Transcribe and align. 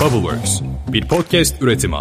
Bubbleworks, 0.00 0.60
bir 0.92 1.08
podcast 1.08 1.62
üretimi. 1.62 1.96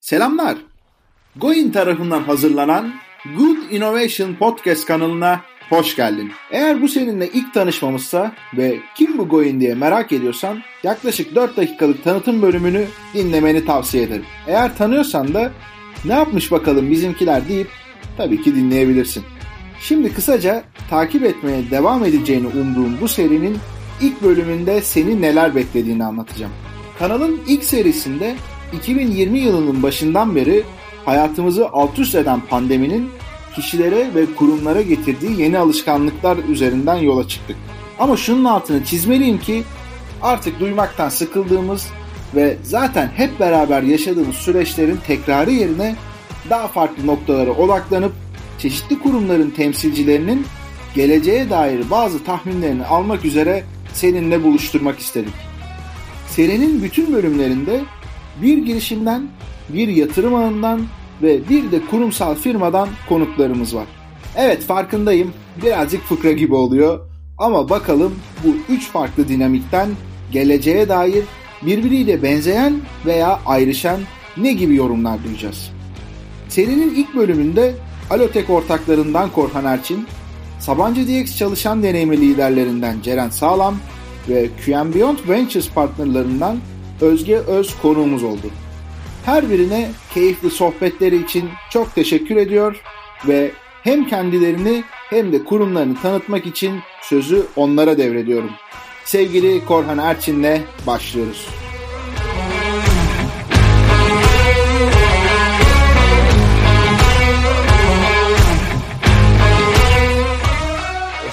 Selamlar. 0.00 0.56
Goin 1.36 1.70
tarafından 1.70 2.22
hazırlanan 2.22 2.94
Good 3.36 3.70
Innovation 3.70 4.34
Podcast 4.34 4.86
kanalına 4.86 5.40
hoş 5.68 5.96
geldin. 5.96 6.32
Eğer 6.50 6.82
bu 6.82 6.88
seninle 6.88 7.28
ilk 7.28 7.54
tanışmamızsa 7.54 8.32
ve 8.56 8.78
kim 8.96 9.18
bu 9.18 9.28
Goin 9.28 9.60
diye 9.60 9.74
merak 9.74 10.12
ediyorsan 10.12 10.58
yaklaşık 10.82 11.34
4 11.34 11.56
dakikalık 11.56 12.04
tanıtım 12.04 12.42
bölümünü 12.42 12.86
dinlemeni 13.14 13.64
tavsiye 13.64 14.02
ederim. 14.02 14.24
Eğer 14.46 14.76
tanıyorsan 14.76 15.34
da 15.34 15.52
ne 16.04 16.12
yapmış 16.12 16.52
bakalım 16.52 16.90
bizimkiler 16.90 17.48
deyip 17.48 17.68
tabii 18.16 18.42
ki 18.42 18.54
dinleyebilirsin. 18.54 19.24
Şimdi 19.80 20.14
kısaca 20.14 20.64
takip 20.90 21.24
etmeye 21.24 21.70
devam 21.70 22.04
edeceğini 22.04 22.46
umduğum 22.46 23.00
bu 23.00 23.08
serinin 23.08 23.58
ilk 24.00 24.22
bölümünde 24.22 24.82
seni 24.82 25.22
neler 25.22 25.54
beklediğini 25.54 26.04
anlatacağım. 26.04 26.52
Kanalın 26.98 27.40
ilk 27.48 27.64
serisinde 27.64 28.36
2020 28.72 29.38
yılının 29.38 29.82
başından 29.82 30.34
beri 30.34 30.64
hayatımızı 31.04 31.68
alt 31.68 31.98
üst 31.98 32.14
eden 32.14 32.40
pandeminin 32.40 33.08
kişilere 33.54 34.14
ve 34.14 34.34
kurumlara 34.34 34.82
getirdiği 34.82 35.40
yeni 35.40 35.58
alışkanlıklar 35.58 36.36
üzerinden 36.36 36.96
yola 36.96 37.28
çıktık. 37.28 37.56
Ama 37.98 38.16
şunun 38.16 38.44
altını 38.44 38.84
çizmeliyim 38.84 39.38
ki 39.38 39.64
artık 40.22 40.60
duymaktan 40.60 41.08
sıkıldığımız 41.08 41.86
ve 42.34 42.56
zaten 42.62 43.10
hep 43.16 43.40
beraber 43.40 43.82
yaşadığımız 43.82 44.36
süreçlerin 44.36 44.98
tekrarı 45.06 45.50
yerine 45.50 45.96
daha 46.50 46.68
farklı 46.68 47.06
noktalara 47.06 47.50
odaklanıp 47.50 48.12
çeşitli 48.58 48.98
kurumların 48.98 49.50
temsilcilerinin 49.50 50.46
geleceğe 50.94 51.50
dair 51.50 51.90
bazı 51.90 52.24
tahminlerini 52.24 52.84
almak 52.84 53.24
üzere 53.24 53.64
seninle 53.94 54.42
buluşturmak 54.42 54.98
istedim. 54.98 55.32
Serinin 56.28 56.82
bütün 56.82 57.12
bölümlerinde 57.12 57.80
bir 58.42 58.58
girişimden, 58.58 59.26
bir 59.68 59.88
yatırım 59.88 60.34
ağından 60.34 60.86
ve 61.22 61.48
bir 61.48 61.72
de 61.72 61.80
kurumsal 61.90 62.34
firmadan 62.34 62.88
konuklarımız 63.08 63.74
var. 63.74 63.86
Evet 64.36 64.62
farkındayım 64.62 65.32
birazcık 65.64 66.02
fıkra 66.02 66.32
gibi 66.32 66.54
oluyor 66.54 67.00
ama 67.38 67.70
bakalım 67.70 68.14
bu 68.44 68.72
üç 68.72 68.88
farklı 68.90 69.28
dinamikten 69.28 69.88
geleceğe 70.32 70.88
dair 70.88 71.24
birbiriyle 71.62 72.22
benzeyen 72.22 72.74
veya 73.06 73.40
ayrışan 73.46 74.00
ne 74.36 74.52
gibi 74.52 74.74
yorumlar 74.74 75.24
duyacağız. 75.24 75.70
Serinin 76.48 76.94
ilk 76.94 77.16
bölümünde 77.16 77.74
Alotek 78.10 78.50
ortaklarından 78.50 79.30
Korhan 79.30 79.64
Erçin, 79.64 80.06
Sabancı 80.60 81.08
DX 81.08 81.36
çalışan 81.38 81.82
deneyimli 81.82 82.20
liderlerinden 82.20 82.96
Ceren 83.02 83.28
Sağlam 83.28 83.76
ve 84.28 84.48
QM 84.64 84.94
Beyond 84.94 85.18
Ventures 85.28 85.70
partnerlarından 85.70 86.58
Özge 87.00 87.36
Öz 87.36 87.76
konuğumuz 87.82 88.22
oldu. 88.22 88.46
Her 89.24 89.50
birine 89.50 89.90
keyifli 90.14 90.50
sohbetleri 90.50 91.22
için 91.22 91.48
çok 91.70 91.94
teşekkür 91.94 92.36
ediyor 92.36 92.76
ve 93.28 93.50
hem 93.82 94.06
kendilerini 94.06 94.84
hem 95.10 95.32
de 95.32 95.44
kurumlarını 95.44 96.00
tanıtmak 96.02 96.46
için 96.46 96.80
sözü 97.02 97.46
onlara 97.56 97.98
devrediyorum. 97.98 98.50
Sevgili 99.04 99.64
Korhan 99.64 99.98
Erçin'le 99.98 100.60
başlıyoruz. 100.86 101.46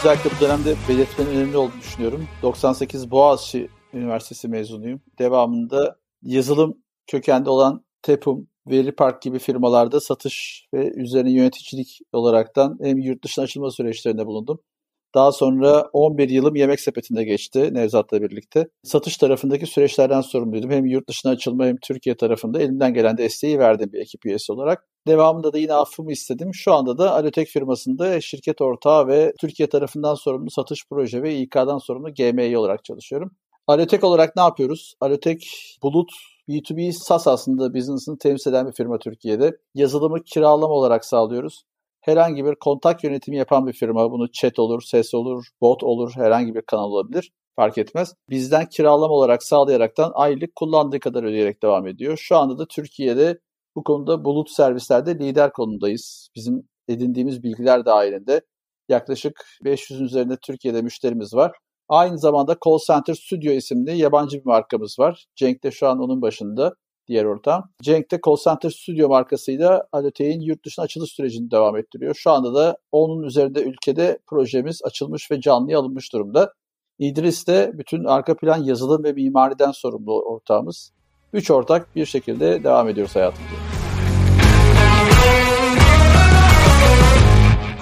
Özellikle 0.01 0.29
bu 0.37 0.41
dönemde 0.41 0.75
belirtmenin 0.89 1.29
önemli 1.29 1.57
olduğunu 1.57 1.81
düşünüyorum. 1.81 2.27
98 2.41 3.11
Boğaziçi 3.11 3.69
Üniversitesi 3.93 4.47
mezunuyum. 4.47 5.01
Devamında 5.19 5.95
yazılım 6.21 6.77
kökenli 7.07 7.49
olan 7.49 7.85
Tepum, 8.01 8.47
Veri 8.67 8.95
Park 8.95 9.21
gibi 9.21 9.39
firmalarda 9.39 9.99
satış 9.99 10.65
ve 10.73 10.91
üzerine 10.95 11.31
yöneticilik 11.31 11.99
olaraktan 12.13 12.77
hem 12.81 12.97
yurt 12.97 13.23
dışına 13.23 13.43
açılma 13.43 13.71
süreçlerinde 13.71 14.25
bulundum. 14.25 14.59
Daha 15.15 15.31
sonra 15.31 15.89
11 15.93 16.29
yılım 16.29 16.55
yemek 16.55 16.79
sepetinde 16.79 17.23
geçti 17.23 17.73
Nevzat'la 17.73 18.21
birlikte. 18.21 18.67
Satış 18.83 19.17
tarafındaki 19.17 19.65
süreçlerden 19.65 20.21
sorumluydum. 20.21 20.71
Hem 20.71 20.85
yurt 20.85 21.09
dışına 21.09 21.31
açılma 21.31 21.65
hem 21.65 21.77
Türkiye 21.77 22.17
tarafında 22.17 22.61
elimden 22.61 22.93
gelen 22.93 23.17
desteği 23.17 23.59
verdim 23.59 23.93
bir 23.93 23.99
ekip 23.99 24.25
üyesi 24.25 24.51
olarak. 24.51 24.87
Devamında 25.07 25.53
da 25.53 25.57
yine 25.57 25.73
affımı 25.73 26.11
istedim. 26.11 26.53
Şu 26.53 26.73
anda 26.73 26.97
da 26.97 27.15
Alotek 27.15 27.47
firmasında 27.47 28.21
şirket 28.21 28.61
ortağı 28.61 29.07
ve 29.07 29.33
Türkiye 29.39 29.69
tarafından 29.69 30.15
sorumlu 30.15 30.49
satış 30.51 30.85
proje 30.89 31.23
ve 31.23 31.35
İK'dan 31.35 31.77
sorumlu 31.77 32.13
GMI 32.13 32.57
olarak 32.57 32.83
çalışıyorum. 32.83 33.31
Alotek 33.67 34.03
olarak 34.03 34.35
ne 34.35 34.41
yapıyoruz? 34.41 34.95
Alotek 35.01 35.47
bulut 35.83 36.11
B2B 36.49 36.91
SaaS 36.91 37.27
aslında 37.27 37.73
business'ını 37.73 38.17
temsil 38.17 38.49
eden 38.51 38.67
bir 38.67 38.71
firma 38.71 38.99
Türkiye'de. 38.99 39.57
Yazılımı 39.75 40.23
kiralama 40.23 40.73
olarak 40.73 41.05
sağlıyoruz. 41.05 41.63
Herhangi 42.01 42.45
bir 42.45 42.55
kontak 42.55 43.03
yönetimi 43.03 43.37
yapan 43.37 43.67
bir 43.67 43.73
firma. 43.73 44.11
Bunu 44.11 44.31
chat 44.31 44.59
olur, 44.59 44.81
ses 44.81 45.13
olur, 45.13 45.45
bot 45.61 45.83
olur, 45.83 46.11
herhangi 46.15 46.55
bir 46.55 46.61
kanal 46.61 46.91
olabilir. 46.91 47.31
Fark 47.55 47.77
etmez. 47.77 48.13
Bizden 48.29 48.65
kiralama 48.65 49.13
olarak 49.13 49.43
sağlayaraktan 49.43 50.11
aylık 50.15 50.55
kullandığı 50.55 50.99
kadar 50.99 51.23
ödeyerek 51.23 51.63
devam 51.63 51.87
ediyor. 51.87 52.17
Şu 52.17 52.37
anda 52.37 52.57
da 52.57 52.65
Türkiye'de 52.65 53.39
bu 53.75 53.83
konuda 53.83 54.25
bulut 54.25 54.49
servislerde 54.51 55.19
lider 55.19 55.53
konumdayız. 55.53 56.29
Bizim 56.35 56.69
edindiğimiz 56.87 57.43
bilgiler 57.43 57.85
dahilinde 57.85 58.41
yaklaşık 58.89 59.45
500'ün 59.65 60.05
üzerinde 60.05 60.37
Türkiye'de 60.37 60.81
müşterimiz 60.81 61.33
var. 61.33 61.51
Aynı 61.89 62.17
zamanda 62.17 62.57
Call 62.65 62.77
Center 62.87 63.13
Studio 63.13 63.51
isimli 63.51 63.97
yabancı 63.97 64.37
bir 64.39 64.45
markamız 64.45 64.99
var. 64.99 65.25
Cenk 65.35 65.63
de 65.63 65.71
şu 65.71 65.87
an 65.87 65.99
onun 65.99 66.21
başında 66.21 66.73
diğer 67.07 67.25
ortam. 67.25 67.69
Cenk 67.81 68.11
de 68.11 68.19
Call 68.25 68.35
Center 68.43 68.69
Studio 68.69 69.09
markasıyla 69.09 69.87
Alote'in 69.91 70.41
yurt 70.41 70.65
dışına 70.65 70.85
açılış 70.85 71.11
sürecini 71.11 71.51
devam 71.51 71.77
ettiriyor. 71.77 72.15
Şu 72.15 72.31
anda 72.31 72.53
da 72.53 72.77
onun 72.91 73.23
üzerinde 73.23 73.63
ülkede 73.63 74.19
projemiz 74.27 74.81
açılmış 74.83 75.31
ve 75.31 75.41
canlıya 75.41 75.79
alınmış 75.79 76.13
durumda. 76.13 76.53
İdris 76.99 77.47
de 77.47 77.71
bütün 77.73 78.03
arka 78.03 78.37
plan 78.37 78.63
yazılım 78.63 79.03
ve 79.03 79.13
mimariden 79.13 79.71
sorumlu 79.71 80.21
ortağımız. 80.21 80.91
Üç 81.33 81.51
ortak 81.51 81.95
bir 81.95 82.05
şekilde 82.05 82.63
devam 82.63 82.89
ediyoruz 82.89 83.15
hayatımıza. 83.15 83.55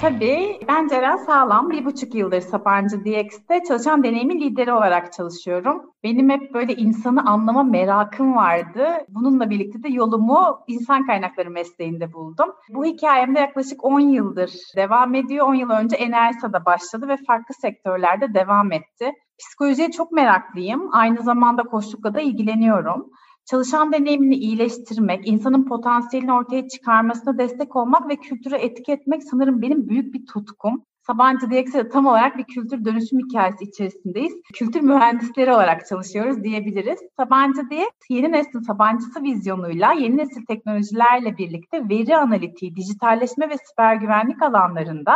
Tabii. 0.02 0.60
Ben 0.68 0.88
Ceren 0.88 1.18
Sağlam. 1.18 1.70
Bir 1.70 1.86
buçuk 1.86 2.16
yıldır 2.16 2.42
Sabancı 2.42 3.06
DX'te 3.06 3.64
çalışan 3.68 4.04
deneyimi 4.04 4.42
lideri 4.42 4.74
olarak 4.74 5.14
çalışıyorum. 5.14 5.82
Benim 6.04 6.30
hep 6.30 6.54
böyle 6.54 6.76
insanı 6.76 7.30
anlama 7.30 7.64
merakım 7.64 8.36
vardı. 8.36 8.88
Bununla 9.10 9.50
birlikte 9.50 9.84
de 9.84 9.90
yolumu 9.90 10.60
insan 10.68 11.06
kaynakları 11.06 11.50
mesleğinde 11.50 12.14
buldum. 12.14 12.50
Bu 12.70 12.86
hikayemde 12.86 13.40
yaklaşık 13.40 13.84
10 13.84 14.00
yıldır 14.00 14.52
devam 14.76 15.16
ediyor. 15.16 15.48
10 15.48 15.54
yıl 15.54 15.70
önce 15.70 15.96
Enersa'da 15.96 16.66
başladı 16.66 17.08
ve 17.08 17.18
farklı 17.28 17.56
sektörlerde 17.56 18.34
devam 18.34 18.72
etti. 18.72 19.12
Psikolojiye 19.40 19.92
çok 19.92 20.12
meraklıyım. 20.12 20.90
Aynı 20.92 21.24
zamanda 21.24 21.64
koçlukla 21.64 22.14
da 22.14 22.22
ilgileniyorum 22.22 23.12
çalışan 23.52 23.94
deneyimini 23.94 24.36
iyileştirmek, 24.36 25.28
insanın 25.28 25.66
potansiyelini 25.66 26.34
ortaya 26.34 26.68
çıkarmasına 26.68 27.38
destek 27.38 27.76
olmak 27.76 28.10
ve 28.10 28.16
kültüre 28.16 28.58
etki 28.58 28.92
etmek 28.92 29.24
sanırım 29.24 29.62
benim 29.62 29.90
büyük 29.90 30.14
bir 30.14 30.26
tutkum. 30.26 30.84
Sabancı 31.08 31.50
DX'de 31.52 31.90
tam 31.90 32.06
olarak 32.06 32.38
bir 32.38 32.44
kültür 32.44 32.86
dönüşüm 32.86 33.20
hikayesi 33.20 33.64
içerisindeyiz. 33.64 34.34
Kültür 34.54 34.82
mühendisleri 34.82 35.52
olarak 35.52 35.88
çalışıyoruz 35.88 36.44
diyebiliriz. 36.44 37.00
Sabancı 37.18 37.62
DX 37.62 38.10
yeni 38.10 38.32
neslin 38.32 38.60
Sabancısı 38.60 39.24
vizyonuyla 39.24 39.94
yeni 39.94 40.18
nesil 40.18 40.46
teknolojilerle 40.46 41.38
birlikte 41.38 41.90
veri 41.90 42.18
analitiği, 42.18 42.76
dijitalleşme 42.76 43.50
ve 43.50 43.56
siber 43.58 43.96
güvenlik 43.96 44.42
alanlarında 44.42 45.16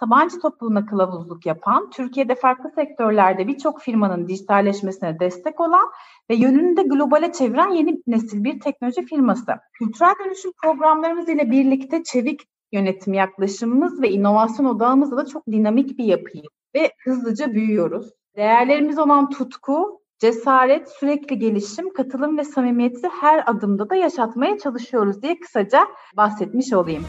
Sabancı 0.00 0.40
topluluğuna 0.40 0.86
kılavuzluk 0.86 1.46
yapan, 1.46 1.90
Türkiye'de 1.90 2.34
farklı 2.34 2.70
sektörlerde 2.70 3.48
birçok 3.48 3.80
firmanın 3.80 4.28
dijitalleşmesine 4.28 5.20
destek 5.20 5.60
olan 5.60 5.90
ve 6.30 6.34
yönünü 6.34 6.76
de 6.76 6.82
globale 6.82 7.32
çeviren 7.32 7.70
yeni 7.70 8.02
nesil 8.06 8.44
bir 8.44 8.60
teknoloji 8.60 9.04
firması. 9.04 9.52
Kültürel 9.72 10.14
dönüşüm 10.24 10.52
programlarımız 10.62 11.28
ile 11.28 11.50
birlikte 11.50 12.02
çevik 12.02 12.40
yönetim 12.72 13.14
yaklaşımımız 13.14 14.02
ve 14.02 14.10
inovasyon 14.10 14.66
odağımızda 14.66 15.16
da 15.16 15.26
çok 15.26 15.46
dinamik 15.46 15.98
bir 15.98 16.04
yapıyı 16.04 16.44
ve 16.74 16.92
hızlıca 17.04 17.54
büyüyoruz. 17.54 18.10
Değerlerimiz 18.36 18.98
olan 18.98 19.30
tutku, 19.30 20.00
cesaret, 20.18 20.88
sürekli 20.88 21.38
gelişim, 21.38 21.92
katılım 21.92 22.38
ve 22.38 22.44
samimiyeti 22.44 23.08
her 23.20 23.50
adımda 23.50 23.90
da 23.90 23.94
yaşatmaya 23.94 24.58
çalışıyoruz 24.58 25.22
diye 25.22 25.40
kısaca 25.40 25.80
bahsetmiş 26.16 26.72
olayım. 26.72 27.04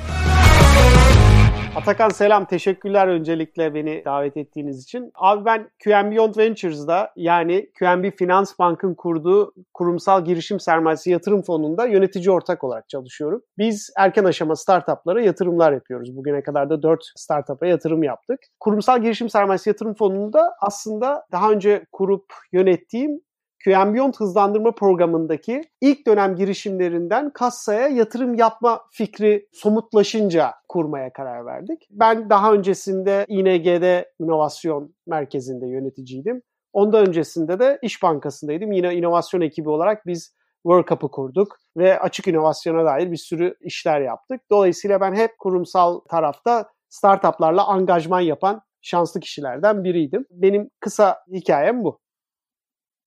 Atakan 1.77 2.09
selam. 2.09 2.45
Teşekkürler 2.45 3.07
öncelikle 3.07 3.73
beni 3.73 4.01
davet 4.05 4.37
ettiğiniz 4.37 4.83
için. 4.83 5.11
Abi 5.15 5.45
ben 5.45 5.69
QM 5.83 6.11
Beyond 6.11 6.37
Ventures'da 6.37 7.11
yani 7.15 7.69
QNB 7.79 8.17
Finans 8.17 8.59
Bank'ın 8.59 8.95
kurduğu 8.95 9.53
kurumsal 9.73 10.25
girişim 10.25 10.59
sermayesi 10.59 11.11
yatırım 11.11 11.41
fonunda 11.41 11.85
yönetici 11.85 12.31
ortak 12.31 12.63
olarak 12.63 12.89
çalışıyorum. 12.89 13.41
Biz 13.57 13.89
erken 13.97 14.23
aşama 14.23 14.55
startuplara 14.55 15.21
yatırımlar 15.21 15.73
yapıyoruz. 15.73 16.17
Bugüne 16.17 16.43
kadar 16.43 16.69
da 16.69 16.83
4 16.83 16.99
startup'a 17.15 17.67
yatırım 17.67 18.03
yaptık. 18.03 18.39
Kurumsal 18.59 19.01
girişim 19.01 19.29
sermayesi 19.29 19.69
yatırım 19.69 19.93
fonunda 19.93 20.53
aslında 20.61 21.25
daha 21.31 21.51
önce 21.51 21.85
kurup 21.91 22.25
yönettiğim 22.51 23.21
QM 23.67 24.11
hızlandırma 24.17 24.71
programındaki 24.71 25.61
ilk 25.81 26.07
dönem 26.07 26.35
girişimlerinden 26.35 27.29
kassaya 27.29 27.87
yatırım 27.87 28.33
yapma 28.33 28.81
fikri 28.91 29.47
somutlaşınca 29.53 30.53
kurmaya 30.69 31.13
karar 31.13 31.45
verdik. 31.45 31.87
Ben 31.91 32.29
daha 32.29 32.53
öncesinde 32.53 33.25
ING'de 33.27 34.11
inovasyon 34.19 34.95
merkezinde 35.07 35.67
yöneticiydim. 35.67 36.41
Ondan 36.73 37.07
öncesinde 37.07 37.59
de 37.59 37.79
İş 37.81 38.03
Bankası'ndaydım. 38.03 38.71
Yine 38.71 38.95
inovasyon 38.95 39.41
ekibi 39.41 39.69
olarak 39.69 40.05
biz 40.05 40.35
World 40.63 40.87
Cup'ı 40.87 41.11
kurduk 41.11 41.57
ve 41.77 41.99
açık 41.99 42.27
inovasyona 42.27 42.85
dair 42.85 43.11
bir 43.11 43.17
sürü 43.17 43.55
işler 43.61 44.01
yaptık. 44.01 44.41
Dolayısıyla 44.51 45.01
ben 45.01 45.15
hep 45.15 45.31
kurumsal 45.39 45.99
tarafta 45.99 46.69
startuplarla 46.89 47.67
angajman 47.67 48.21
yapan 48.21 48.61
şanslı 48.81 49.19
kişilerden 49.19 49.83
biriydim. 49.83 50.25
Benim 50.31 50.69
kısa 50.79 51.17
hikayem 51.31 51.83
bu. 51.83 51.99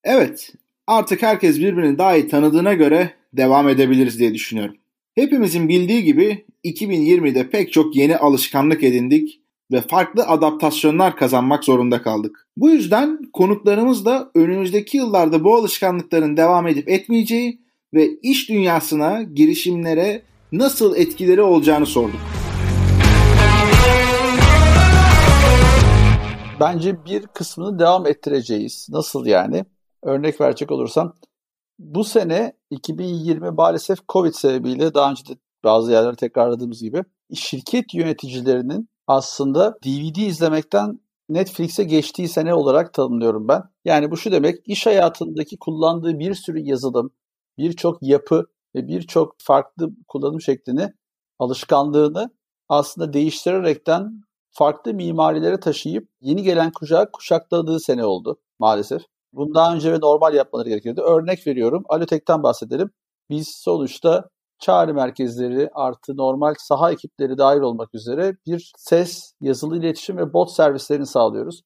Evet, 0.04 0.52
artık 0.86 1.22
herkes 1.22 1.58
birbirini 1.58 1.98
daha 1.98 2.16
iyi 2.16 2.28
tanıdığına 2.28 2.74
göre 2.74 3.14
devam 3.32 3.68
edebiliriz 3.68 4.18
diye 4.18 4.34
düşünüyorum. 4.34 4.76
Hepimizin 5.14 5.68
bildiği 5.68 6.04
gibi 6.04 6.44
2020'de 6.64 7.50
pek 7.50 7.72
çok 7.72 7.96
yeni 7.96 8.16
alışkanlık 8.16 8.82
edindik 8.82 9.40
ve 9.72 9.80
farklı 9.80 10.22
adaptasyonlar 10.22 11.16
kazanmak 11.16 11.64
zorunda 11.64 12.02
kaldık. 12.02 12.48
Bu 12.56 12.70
yüzden 12.70 13.18
konuklarımız 13.32 14.04
da 14.04 14.30
önümüzdeki 14.34 14.96
yıllarda 14.96 15.44
bu 15.44 15.54
alışkanlıkların 15.54 16.36
devam 16.36 16.66
edip 16.66 16.88
etmeyeceği 16.88 17.60
ve 17.94 18.08
iş 18.22 18.48
dünyasına, 18.48 19.22
girişimlere 19.22 20.22
nasıl 20.52 20.96
etkileri 20.96 21.42
olacağını 21.42 21.86
sorduk. 21.86 22.20
Bence 26.60 27.04
bir 27.04 27.26
kısmını 27.26 27.78
devam 27.78 28.06
ettireceğiz. 28.06 28.86
Nasıl 28.90 29.26
yani? 29.26 29.64
Örnek 30.02 30.40
verecek 30.40 30.70
olursam 30.70 31.14
bu 31.78 32.04
sene 32.04 32.52
2020 32.70 33.50
maalesef 33.50 34.08
Covid 34.08 34.32
sebebiyle 34.32 34.94
daha 34.94 35.10
önce 35.10 35.26
de 35.26 35.38
bazı 35.64 35.92
yerlerde 35.92 36.16
tekrarladığımız 36.16 36.82
gibi 36.82 37.04
şirket 37.34 37.94
yöneticilerinin 37.94 38.88
aslında 39.06 39.78
DVD 39.84 40.16
izlemekten 40.16 41.00
Netflix'e 41.28 41.84
geçtiği 41.84 42.28
sene 42.28 42.54
olarak 42.54 42.94
tanımlıyorum 42.94 43.48
ben. 43.48 43.62
Yani 43.84 44.10
bu 44.10 44.16
şu 44.16 44.32
demek 44.32 44.68
iş 44.68 44.86
hayatındaki 44.86 45.58
kullandığı 45.58 46.18
bir 46.18 46.34
sürü 46.34 46.58
yazılım, 46.58 47.10
birçok 47.58 48.02
yapı 48.02 48.46
ve 48.74 48.88
birçok 48.88 49.34
farklı 49.38 49.90
kullanım 50.08 50.40
şeklini, 50.40 50.92
alışkanlığını 51.38 52.30
aslında 52.68 53.12
değiştirerekten 53.12 54.22
farklı 54.50 54.94
mimarilere 54.94 55.60
taşıyıp 55.60 56.08
yeni 56.20 56.42
gelen 56.42 56.72
kuşağı 56.72 57.12
kuşakladığı 57.12 57.80
sene 57.80 58.04
oldu 58.04 58.40
maalesef. 58.58 59.02
Bunu 59.32 59.54
daha 59.54 59.74
önce 59.74 59.92
ve 59.92 59.98
normal 60.00 60.34
yapmaları 60.34 60.68
gerekiyordu. 60.68 61.00
Örnek 61.00 61.46
veriyorum. 61.46 61.84
Alotek'ten 61.88 62.42
bahsedelim. 62.42 62.90
Biz 63.30 63.48
sonuçta 63.64 64.28
çağrı 64.58 64.94
merkezleri 64.94 65.68
artı 65.74 66.16
normal 66.16 66.54
saha 66.58 66.92
ekipleri 66.92 67.38
dahil 67.38 67.60
olmak 67.60 67.94
üzere 67.94 68.36
bir 68.46 68.72
ses, 68.78 69.32
yazılı 69.40 69.78
iletişim 69.78 70.16
ve 70.16 70.32
bot 70.32 70.50
servislerini 70.50 71.06
sağlıyoruz. 71.06 71.62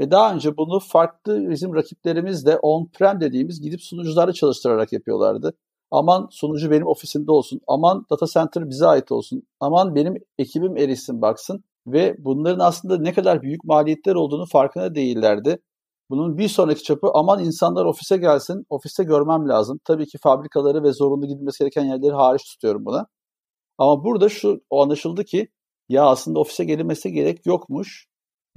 Ve 0.00 0.10
daha 0.10 0.34
önce 0.34 0.56
bunu 0.56 0.80
farklı 0.80 1.50
bizim 1.50 1.74
rakiplerimiz 1.74 2.46
de 2.46 2.58
on-prem 2.58 3.20
dediğimiz 3.20 3.60
gidip 3.60 3.82
sunucuları 3.82 4.32
çalıştırarak 4.32 4.92
yapıyorlardı. 4.92 5.54
Aman 5.90 6.28
sunucu 6.30 6.70
benim 6.70 6.86
ofisimde 6.86 7.32
olsun, 7.32 7.60
aman 7.66 8.06
data 8.10 8.26
center 8.26 8.70
bize 8.70 8.86
ait 8.86 9.12
olsun, 9.12 9.42
aman 9.60 9.94
benim 9.94 10.14
ekibim 10.38 10.76
erişsin 10.76 11.22
baksın 11.22 11.64
ve 11.86 12.16
bunların 12.18 12.58
aslında 12.58 12.98
ne 12.98 13.12
kadar 13.14 13.42
büyük 13.42 13.64
maliyetler 13.64 14.14
olduğunu 14.14 14.46
farkında 14.46 14.94
değillerdi. 14.94 15.58
Bunun 16.10 16.38
bir 16.38 16.48
sonraki 16.48 16.82
çapı 16.82 17.10
aman 17.14 17.44
insanlar 17.44 17.84
ofise 17.84 18.16
gelsin, 18.16 18.66
ofiste 18.70 19.04
görmem 19.04 19.48
lazım. 19.48 19.80
Tabii 19.84 20.06
ki 20.06 20.18
fabrikaları 20.18 20.82
ve 20.82 20.92
zorunlu 20.92 21.26
gidilmesi 21.26 21.58
gereken 21.58 21.84
yerleri 21.84 22.12
hariç 22.12 22.44
tutuyorum 22.44 22.84
buna. 22.84 23.06
Ama 23.78 24.04
burada 24.04 24.28
şu 24.28 24.60
o 24.70 24.82
anlaşıldı 24.82 25.24
ki 25.24 25.48
ya 25.88 26.04
aslında 26.06 26.40
ofise 26.40 26.64
gelinmesi 26.64 27.12
gerek 27.12 27.46
yokmuş 27.46 28.06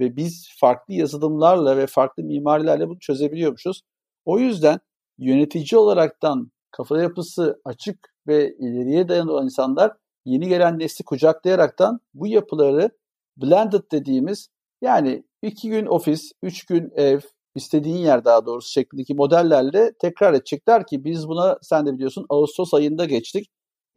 ve 0.00 0.16
biz 0.16 0.48
farklı 0.60 0.94
yazılımlarla 0.94 1.76
ve 1.76 1.86
farklı 1.86 2.22
mimarilerle 2.24 2.88
bunu 2.88 2.98
çözebiliyormuşuz. 2.98 3.82
O 4.24 4.38
yüzden 4.38 4.80
yönetici 5.18 5.78
olaraktan 5.78 6.52
kafa 6.70 7.02
yapısı 7.02 7.60
açık 7.64 8.14
ve 8.26 8.54
ileriye 8.58 9.08
dayanan 9.08 9.44
insanlar 9.44 9.92
yeni 10.24 10.48
gelen 10.48 10.78
nesli 10.78 11.04
kucaklayaraktan 11.04 12.00
bu 12.14 12.26
yapıları 12.26 12.90
blended 13.36 13.82
dediğimiz 13.92 14.48
yani 14.82 15.24
iki 15.42 15.70
gün 15.70 15.86
ofis, 15.86 16.32
üç 16.42 16.66
gün 16.66 16.90
ev, 16.94 17.20
istediğin 17.54 17.96
yer 17.96 18.24
daha 18.24 18.46
doğrusu 18.46 18.70
şeklindeki 18.72 19.14
modellerle 19.14 19.92
tekrar 20.00 20.34
edecekler 20.34 20.86
ki 20.86 21.04
biz 21.04 21.28
buna 21.28 21.58
sen 21.62 21.86
de 21.86 21.94
biliyorsun 21.94 22.26
Ağustos 22.30 22.74
ayında 22.74 23.04
geçtik. 23.04 23.48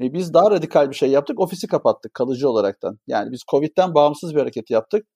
ve 0.02 0.14
biz 0.14 0.34
daha 0.34 0.52
radikal 0.52 0.90
bir 0.90 0.96
şey 0.96 1.10
yaptık. 1.12 1.40
Ofisi 1.40 1.68
kapattık 1.68 2.14
kalıcı 2.14 2.50
olaraktan. 2.50 3.00
Yani 3.08 3.32
biz 3.32 3.42
Covid'den 3.52 3.94
bağımsız 3.96 4.36
bir 4.36 4.40
hareket 4.40 4.70
yaptık. 4.72 5.08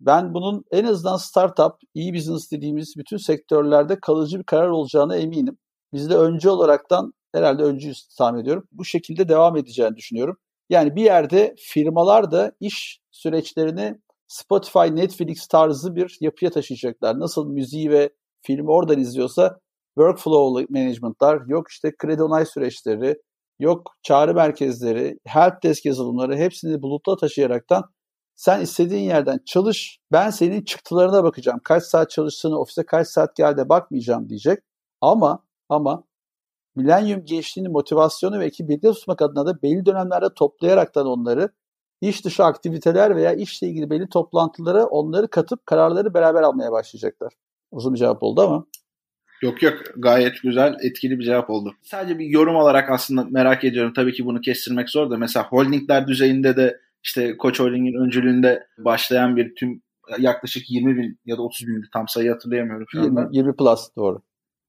Ben 0.00 0.34
bunun 0.34 0.64
en 0.70 0.84
azından 0.84 1.16
startup, 1.16 1.72
iyi 1.94 2.14
business 2.14 2.52
dediğimiz 2.52 2.94
bütün 2.96 3.16
sektörlerde 3.16 4.00
kalıcı 4.00 4.38
bir 4.38 4.44
karar 4.44 4.68
olacağına 4.68 5.16
eminim. 5.16 5.58
Biz 5.92 6.10
de 6.10 6.16
önce 6.16 6.50
olaraktan 6.50 7.12
herhalde 7.34 7.62
öncüyüz 7.62 8.08
tahmin 8.18 8.40
ediyorum. 8.40 8.68
Bu 8.72 8.84
şekilde 8.84 9.28
devam 9.28 9.56
edeceğini 9.56 9.96
düşünüyorum. 9.96 10.36
Yani 10.70 10.96
bir 10.96 11.02
yerde 11.04 11.54
firmalar 11.58 12.30
da 12.30 12.52
iş 12.60 13.00
süreçlerini 13.10 14.00
Spotify, 14.28 14.78
Netflix 14.78 15.46
tarzı 15.46 15.96
bir 15.96 16.18
yapıya 16.20 16.50
taşıyacaklar. 16.50 17.20
Nasıl 17.20 17.48
müziği 17.48 17.90
ve 17.90 18.10
filmi 18.42 18.70
oradan 18.70 18.98
izliyorsa 18.98 19.60
workflow 19.94 20.66
management'lar, 20.70 21.42
yok 21.46 21.70
işte 21.70 21.92
kredi 21.98 22.22
onay 22.22 22.46
süreçleri, 22.46 23.22
yok 23.58 23.92
çağrı 24.02 24.34
merkezleri, 24.34 25.18
help 25.24 25.62
desk 25.62 25.84
yazılımları 25.84 26.36
hepsini 26.36 26.82
bulutla 26.82 27.16
taşıyaraktan 27.16 27.84
sen 28.36 28.60
istediğin 28.60 29.04
yerden 29.04 29.40
çalış. 29.46 29.98
Ben 30.12 30.30
senin 30.30 30.64
çıktılarına 30.64 31.24
bakacağım. 31.24 31.60
Kaç 31.64 31.82
saat 31.82 32.10
çalıştığını, 32.10 32.58
ofise 32.58 32.86
kaç 32.86 33.08
saat 33.08 33.36
geldi 33.36 33.68
bakmayacağım 33.68 34.28
diyecek. 34.28 34.58
Ama 35.00 35.44
ama 35.68 36.04
milenyum 36.76 37.24
gençliğinin 37.24 37.72
motivasyonu 37.72 38.38
ve 38.38 38.46
ekibi 38.46 38.80
tutmak 38.80 39.22
adına 39.22 39.46
da 39.46 39.62
belli 39.62 39.86
dönemlerde 39.86 40.26
toplayaraktan 40.34 41.06
onları 41.06 41.50
iş 42.00 42.24
dışı 42.24 42.44
aktiviteler 42.44 43.16
veya 43.16 43.32
işle 43.32 43.66
ilgili 43.66 43.90
belli 43.90 44.08
toplantılara 44.08 44.86
onları 44.86 45.28
katıp 45.28 45.66
kararları 45.66 46.14
beraber 46.14 46.42
almaya 46.42 46.72
başlayacaklar. 46.72 47.32
Uzun 47.70 47.94
bir 47.94 47.98
cevap 47.98 48.22
oldu 48.22 48.40
ama. 48.40 48.66
Yok 49.42 49.62
yok 49.62 49.74
gayet 49.96 50.42
güzel 50.42 50.76
etkili 50.82 51.18
bir 51.18 51.24
cevap 51.24 51.50
oldu. 51.50 51.74
Sadece 51.82 52.18
bir 52.18 52.26
yorum 52.26 52.56
olarak 52.56 52.90
aslında 52.90 53.24
merak 53.30 53.64
ediyorum. 53.64 53.92
Tabii 53.96 54.12
ki 54.12 54.26
bunu 54.26 54.40
kestirmek 54.40 54.90
zor 54.90 55.10
da 55.10 55.16
mesela 55.16 55.48
holdingler 55.48 56.06
düzeyinde 56.06 56.56
de 56.56 56.80
işte 57.04 57.36
Koç 57.36 57.60
Holding'in 57.60 58.04
öncülüğünde 58.04 58.66
başlayan 58.78 59.36
bir 59.36 59.54
tüm 59.54 59.82
yaklaşık 60.18 60.70
20 60.70 60.96
bin 60.96 61.20
ya 61.24 61.36
da 61.38 61.42
30 61.42 61.66
bin 61.66 61.84
tam 61.92 62.08
sayı 62.08 62.30
hatırlayamıyorum 62.30 62.86
şu 62.90 63.00
anda. 63.00 63.20
20, 63.20 63.36
20 63.36 63.56
plus 63.56 63.88
doğru. 63.96 64.22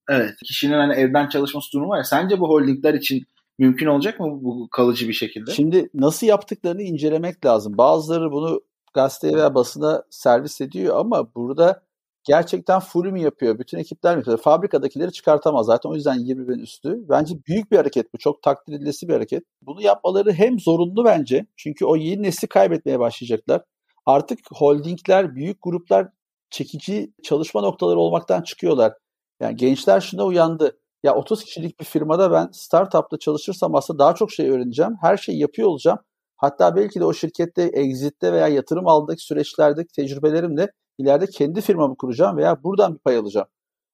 Evet. 0.10 0.36
Kişinin 0.46 0.78
hani 0.78 0.94
evden 0.94 1.30
çalışması 1.30 1.74
durumu 1.74 1.90
var 1.90 1.98
ya. 1.98 2.04
Sence 2.04 2.40
bu 2.40 2.50
holdingler 2.50 2.94
için 2.94 3.24
mümkün 3.58 3.88
olacak 3.88 4.20
mı 4.20 4.44
bu 4.44 4.68
kalıcı 4.72 5.08
bir 5.08 5.14
şekilde? 5.14 5.52
Şimdi 5.52 5.90
nasıl 5.94 6.28
yaptıklarını 6.28 6.82
incelemek 6.82 7.46
lazım. 7.46 7.78
Bazıları 7.78 8.32
bunu 8.32 8.62
gazeteye 8.94 9.34
veya 9.34 9.56
basına 9.56 10.04
servis 10.10 10.62
ediyor 10.62 10.96
ama 11.00 11.36
burada 11.36 11.84
gerçekten 12.24 12.80
full 12.80 13.06
mü 13.06 13.20
yapıyor? 13.20 13.60
Bütün 13.60 13.78
ekipler 13.78 14.16
mi 14.16 14.20
yapıyor? 14.20 14.38
Fabrikadakileri 14.38 15.12
çıkartamaz 15.12 15.66
zaten. 15.66 15.90
O 15.90 15.96
yüzden 15.96 16.20
20 16.20 16.48
bin 16.48 16.60
üstü. 16.60 17.10
Bence 17.10 17.36
büyük 17.48 17.72
bir 17.72 17.78
hareket 17.78 18.14
bu. 18.14 18.18
Çok 18.18 18.44
takdir 18.44 18.74
edilesi 18.74 19.08
bir 19.08 19.14
hareket. 19.14 19.44
Bunu 19.62 19.82
yapmaları 19.82 20.34
hem 20.34 20.60
zorunlu 20.60 21.06
bence. 21.06 21.46
Çünkü 21.56 21.86
o 21.86 21.96
yeni 21.96 22.24
nesli 22.24 22.48
kaybetmeye 22.48 23.00
başlayacaklar. 23.00 23.62
Artık 24.06 24.40
holdingler, 24.52 25.36
büyük 25.36 25.58
gruplar 25.62 26.08
çekici 26.50 27.14
çalışma 27.24 27.62
noktaları 27.62 28.00
olmaktan 28.00 28.42
çıkıyorlar. 28.42 28.94
Yani 29.40 29.56
gençler 29.56 30.02
şuna 30.02 30.26
uyandı. 30.26 30.78
Ya 31.04 31.16
30 31.16 31.44
kişilik 31.44 31.80
bir 31.80 31.86
firmada 31.86 32.32
ben 32.32 32.50
startupta 32.52 33.18
çalışırsam 33.20 33.76
aslında 33.76 34.00
daha 34.00 34.16
çok 34.16 34.32
şey 34.32 34.50
öğreneceğim. 34.50 34.96
Her 35.02 35.18
şeyi 35.18 35.40
yapıyor 35.40 35.68
olacağım. 35.68 36.00
Hatta 36.38 36.76
belki 36.76 37.00
de 37.00 37.06
o 37.06 37.14
şirkette 37.14 37.64
exit'te 37.64 38.34
veya 38.34 38.48
yatırım 38.48 38.88
aldığındaki 38.88 39.24
süreçlerdeki 39.24 39.92
tecrübelerimle 39.96 40.72
ileride 40.98 41.28
kendi 41.28 41.62
firmamı 41.62 41.98
kuracağım 41.98 42.38
veya 42.38 42.64
buradan 42.64 42.94
bir 42.94 43.00
pay 43.00 43.18
alacağım. 43.18 43.48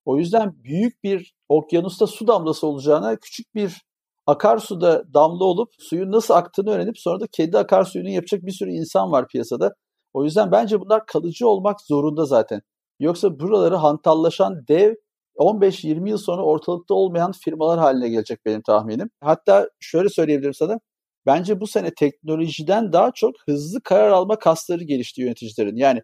O 0.05 0.17
yüzden 0.17 0.63
büyük 0.63 1.03
bir 1.03 1.33
okyanusta 1.49 2.07
su 2.07 2.27
damlası 2.27 2.67
olacağına 2.67 3.15
küçük 3.15 3.55
bir 3.55 3.81
akarsuda 4.27 5.13
damla 5.13 5.43
olup 5.43 5.69
suyun 5.79 6.11
nasıl 6.11 6.33
aktığını 6.33 6.71
öğrenip 6.71 6.99
sonra 6.99 7.19
da 7.19 7.27
kedi 7.31 7.57
akarsuyunu 7.57 8.09
yapacak 8.09 8.45
bir 8.45 8.51
sürü 8.51 8.71
insan 8.71 9.11
var 9.11 9.27
piyasada. 9.27 9.75
O 10.13 10.23
yüzden 10.23 10.51
bence 10.51 10.81
bunlar 10.81 11.05
kalıcı 11.05 11.47
olmak 11.47 11.81
zorunda 11.81 12.25
zaten. 12.25 12.61
Yoksa 12.99 13.39
buraları 13.39 13.75
hantallaşan 13.75 14.67
dev 14.67 14.95
15-20 15.37 16.09
yıl 16.09 16.17
sonra 16.17 16.41
ortalıkta 16.43 16.93
olmayan 16.93 17.31
firmalar 17.31 17.79
haline 17.79 18.09
gelecek 18.09 18.45
benim 18.45 18.61
tahminim. 18.61 19.09
Hatta 19.21 19.69
şöyle 19.79 20.09
söyleyebilirim 20.09 20.53
sana. 20.53 20.79
Bence 21.25 21.59
bu 21.59 21.67
sene 21.67 21.93
teknolojiden 21.93 22.93
daha 22.93 23.11
çok 23.11 23.35
hızlı 23.47 23.81
karar 23.81 24.09
alma 24.09 24.39
kasları 24.39 24.83
gelişti 24.83 25.21
yöneticilerin. 25.21 25.75
Yani 25.75 26.01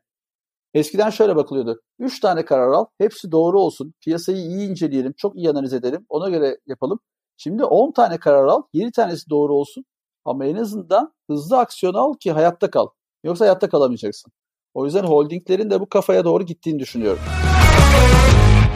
eskiden 0.74 1.10
şöyle 1.10 1.36
bakılıyordu. 1.36 1.82
3 2.00 2.20
tane 2.20 2.46
karar 2.46 2.72
al, 2.72 2.86
hepsi 2.98 3.32
doğru 3.32 3.62
olsun, 3.62 3.94
piyasayı 4.02 4.38
iyi 4.38 4.70
inceleyelim, 4.70 5.14
çok 5.18 5.36
iyi 5.36 5.50
analiz 5.50 5.74
edelim, 5.74 6.06
ona 6.10 6.30
göre 6.30 6.58
yapalım. 6.68 7.00
Şimdi 7.38 7.64
10 7.64 7.92
tane 7.92 8.18
karar 8.18 8.46
al, 8.46 8.62
7 8.74 8.92
tanesi 8.92 9.30
doğru 9.30 9.54
olsun 9.54 9.86
ama 10.26 10.46
en 10.46 10.56
azından 10.56 11.14
hızlı 11.30 11.58
aksiyon 11.58 11.94
al 11.94 12.14
ki 12.14 12.32
hayatta 12.32 12.70
kal. 12.70 12.88
Yoksa 13.24 13.46
hayatta 13.46 13.70
kalamayacaksın. 13.70 14.32
O 14.74 14.86
yüzden 14.86 15.04
holdinglerin 15.04 15.70
de 15.70 15.80
bu 15.80 15.90
kafaya 15.90 16.26
doğru 16.26 16.44
gittiğini 16.46 16.80
düşünüyorum. 16.80 17.22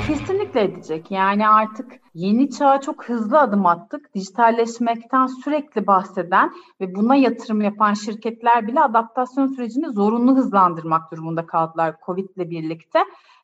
Kesinlikle 0.07 0.42
edecek. 0.55 1.11
Yani 1.11 1.47
artık 1.49 2.02
yeni 2.13 2.49
çağa 2.49 2.81
çok 2.81 3.05
hızlı 3.05 3.39
adım 3.39 3.65
attık. 3.65 4.13
Dijitalleşmekten 4.13 5.27
sürekli 5.27 5.87
bahseden 5.87 6.51
ve 6.81 6.95
buna 6.95 7.15
yatırım 7.15 7.61
yapan 7.61 7.93
şirketler 7.93 8.67
bile 8.67 8.81
adaptasyon 8.81 9.47
sürecini 9.47 9.89
zorunlu 9.89 10.35
hızlandırmak 10.35 11.11
durumunda 11.11 11.45
kaldılar 11.45 11.95
Covid 12.05 12.29
ile 12.35 12.49
birlikte 12.49 12.99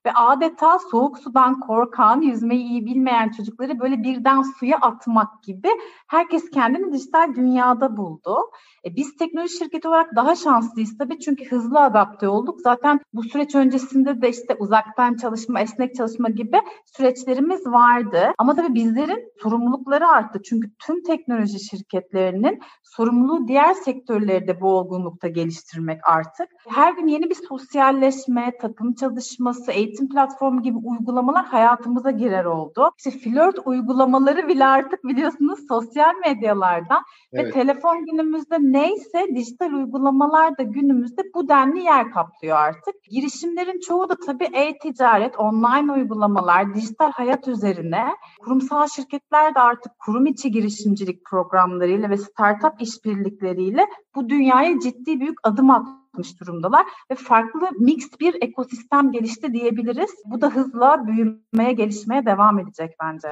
ve 0.05 0.13
adeta 0.13 0.79
soğuk 0.91 1.17
sudan 1.17 1.59
korkan, 1.59 2.21
yüzmeyi 2.21 2.63
iyi 2.63 2.85
bilmeyen 2.85 3.29
çocukları 3.29 3.79
böyle 3.79 4.03
birden 4.03 4.41
suya 4.41 4.77
atmak 4.77 5.43
gibi 5.43 5.69
herkes 6.07 6.49
kendini 6.49 6.93
dijital 6.93 7.35
dünyada 7.35 7.97
buldu. 7.97 8.37
E, 8.85 8.95
biz 8.95 9.17
teknoloji 9.17 9.57
şirketi 9.57 9.87
olarak 9.87 10.15
daha 10.15 10.35
şanslıyız 10.35 10.97
tabii 10.97 11.19
çünkü 11.19 11.45
hızlı 11.45 11.79
adapte 11.79 12.27
olduk. 12.27 12.61
Zaten 12.61 12.99
bu 13.13 13.23
süreç 13.23 13.55
öncesinde 13.55 14.21
de 14.21 14.29
işte 14.29 14.55
uzaktan 14.59 15.15
çalışma, 15.15 15.61
esnek 15.61 15.95
çalışma 15.95 16.29
gibi 16.29 16.57
süreçlerimiz 16.85 17.67
vardı. 17.67 18.33
Ama 18.37 18.57
tabii 18.61 18.73
bizlerin 18.73 19.31
sorumlulukları 19.43 20.07
arttı. 20.07 20.41
Çünkü 20.49 20.69
tüm 20.79 21.03
teknoloji 21.03 21.59
şirketlerinin 21.59 22.59
sorumluluğu 22.83 23.47
diğer 23.47 23.73
sektörlerde 23.73 24.61
bu 24.61 24.67
olgunlukta 24.67 25.27
geliştirmek 25.27 25.99
artık. 26.09 26.49
Her 26.69 26.93
gün 26.93 27.07
yeni 27.07 27.29
bir 27.29 27.37
sosyalleşme, 27.49 28.57
takım 28.61 28.93
çalışması, 28.93 29.71
eğitim 29.71 30.09
platformu 30.09 30.61
gibi 30.61 30.77
uygulamalar 30.77 31.45
hayatımıza 31.45 32.11
girer 32.11 32.45
oldu. 32.45 32.91
İşte 32.97 33.11
flört 33.11 33.59
uygulamaları 33.65 34.47
bile 34.47 34.65
artık 34.65 35.03
biliyorsunuz 35.03 35.59
sosyal 35.67 36.13
medyalardan 36.25 37.01
evet. 37.33 37.45
ve 37.45 37.51
telefon 37.51 38.05
günümüzde 38.05 38.57
neyse 38.59 39.27
dijital 39.35 39.73
uygulamalar 39.73 40.57
da 40.57 40.63
günümüzde 40.63 41.21
bu 41.35 41.49
denli 41.49 41.83
yer 41.83 42.11
kaplıyor 42.11 42.57
artık. 42.57 43.03
Girişimlerin 43.11 43.79
çoğu 43.79 44.09
da 44.09 44.15
tabii 44.25 44.47
e-ticaret, 44.53 45.39
online 45.39 45.91
uygulamalar, 45.91 46.75
dijital 46.75 47.11
hayat 47.11 47.47
üzerine. 47.47 48.05
Kurumsal 48.49 48.87
şirketler 48.87 49.55
de 49.55 49.59
artık 49.59 49.99
kurum 49.99 50.25
içi 50.25 50.51
girişimcilik 50.51 51.25
programlarıyla 51.25 52.09
ve 52.09 52.17
startup 52.17 52.81
işbirlikleriyle 52.81 53.85
bu 54.15 54.29
dünyaya 54.29 54.79
ciddi 54.79 55.19
büyük 55.19 55.37
adım 55.43 55.69
atmış 55.69 56.39
durumdalar 56.39 56.85
ve 57.11 57.15
farklı 57.15 57.69
mixed 57.79 58.19
bir 58.19 58.35
ekosistem 58.41 59.11
gelişti 59.11 59.53
diyebiliriz. 59.53 60.09
Bu 60.25 60.41
da 60.41 60.49
hızla 60.49 61.07
büyümeye, 61.07 61.73
gelişmeye 61.73 62.25
devam 62.25 62.59
edecek 62.59 62.95
bence. 63.03 63.27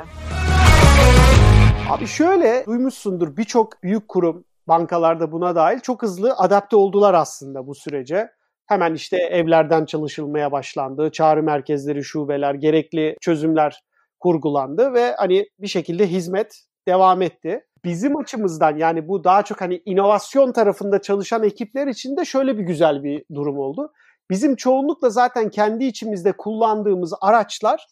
Abi 1.89 2.07
şöyle 2.07 2.65
duymuşsundur 2.65 3.38
birçok 3.38 3.83
büyük 3.83 4.07
kurum 4.07 4.43
bankalarda 4.67 5.31
buna 5.31 5.55
dahil 5.55 5.79
çok 5.79 6.01
hızlı 6.01 6.33
adapte 6.38 6.75
oldular 6.75 7.13
aslında 7.13 7.67
bu 7.67 7.75
sürece. 7.75 8.29
Hemen 8.65 8.93
işte 8.93 9.17
evlerden 9.17 9.86
çalışılmaya 9.86 10.51
başlandı. 10.51 11.12
Çağrı 11.12 11.43
merkezleri, 11.43 12.03
şubeler, 12.03 12.53
gerekli 12.53 13.15
çözümler 13.21 13.81
kurgulandı 14.19 14.93
ve 14.93 15.15
hani 15.17 15.50
bir 15.59 15.67
şekilde 15.67 16.07
hizmet 16.07 16.63
devam 16.88 17.21
etti. 17.21 17.63
Bizim 17.86 18.17
açımızdan 18.17 18.77
yani 18.77 19.07
bu 19.07 19.24
daha 19.24 19.43
çok 19.43 19.62
hani 19.62 19.81
inovasyon 19.86 20.51
tarafında 20.51 21.01
çalışan 21.01 21.43
ekipler 21.43 21.88
için 21.88 22.17
de 22.17 22.25
şöyle 22.25 22.57
bir 22.57 22.63
güzel 22.63 23.03
bir 23.03 23.24
durum 23.33 23.59
oldu. 23.59 23.91
Bizim 24.29 24.55
çoğunlukla 24.55 25.09
zaten 25.09 25.50
kendi 25.50 25.86
içimizde 25.86 26.31
kullandığımız 26.31 27.13
araçlar 27.21 27.88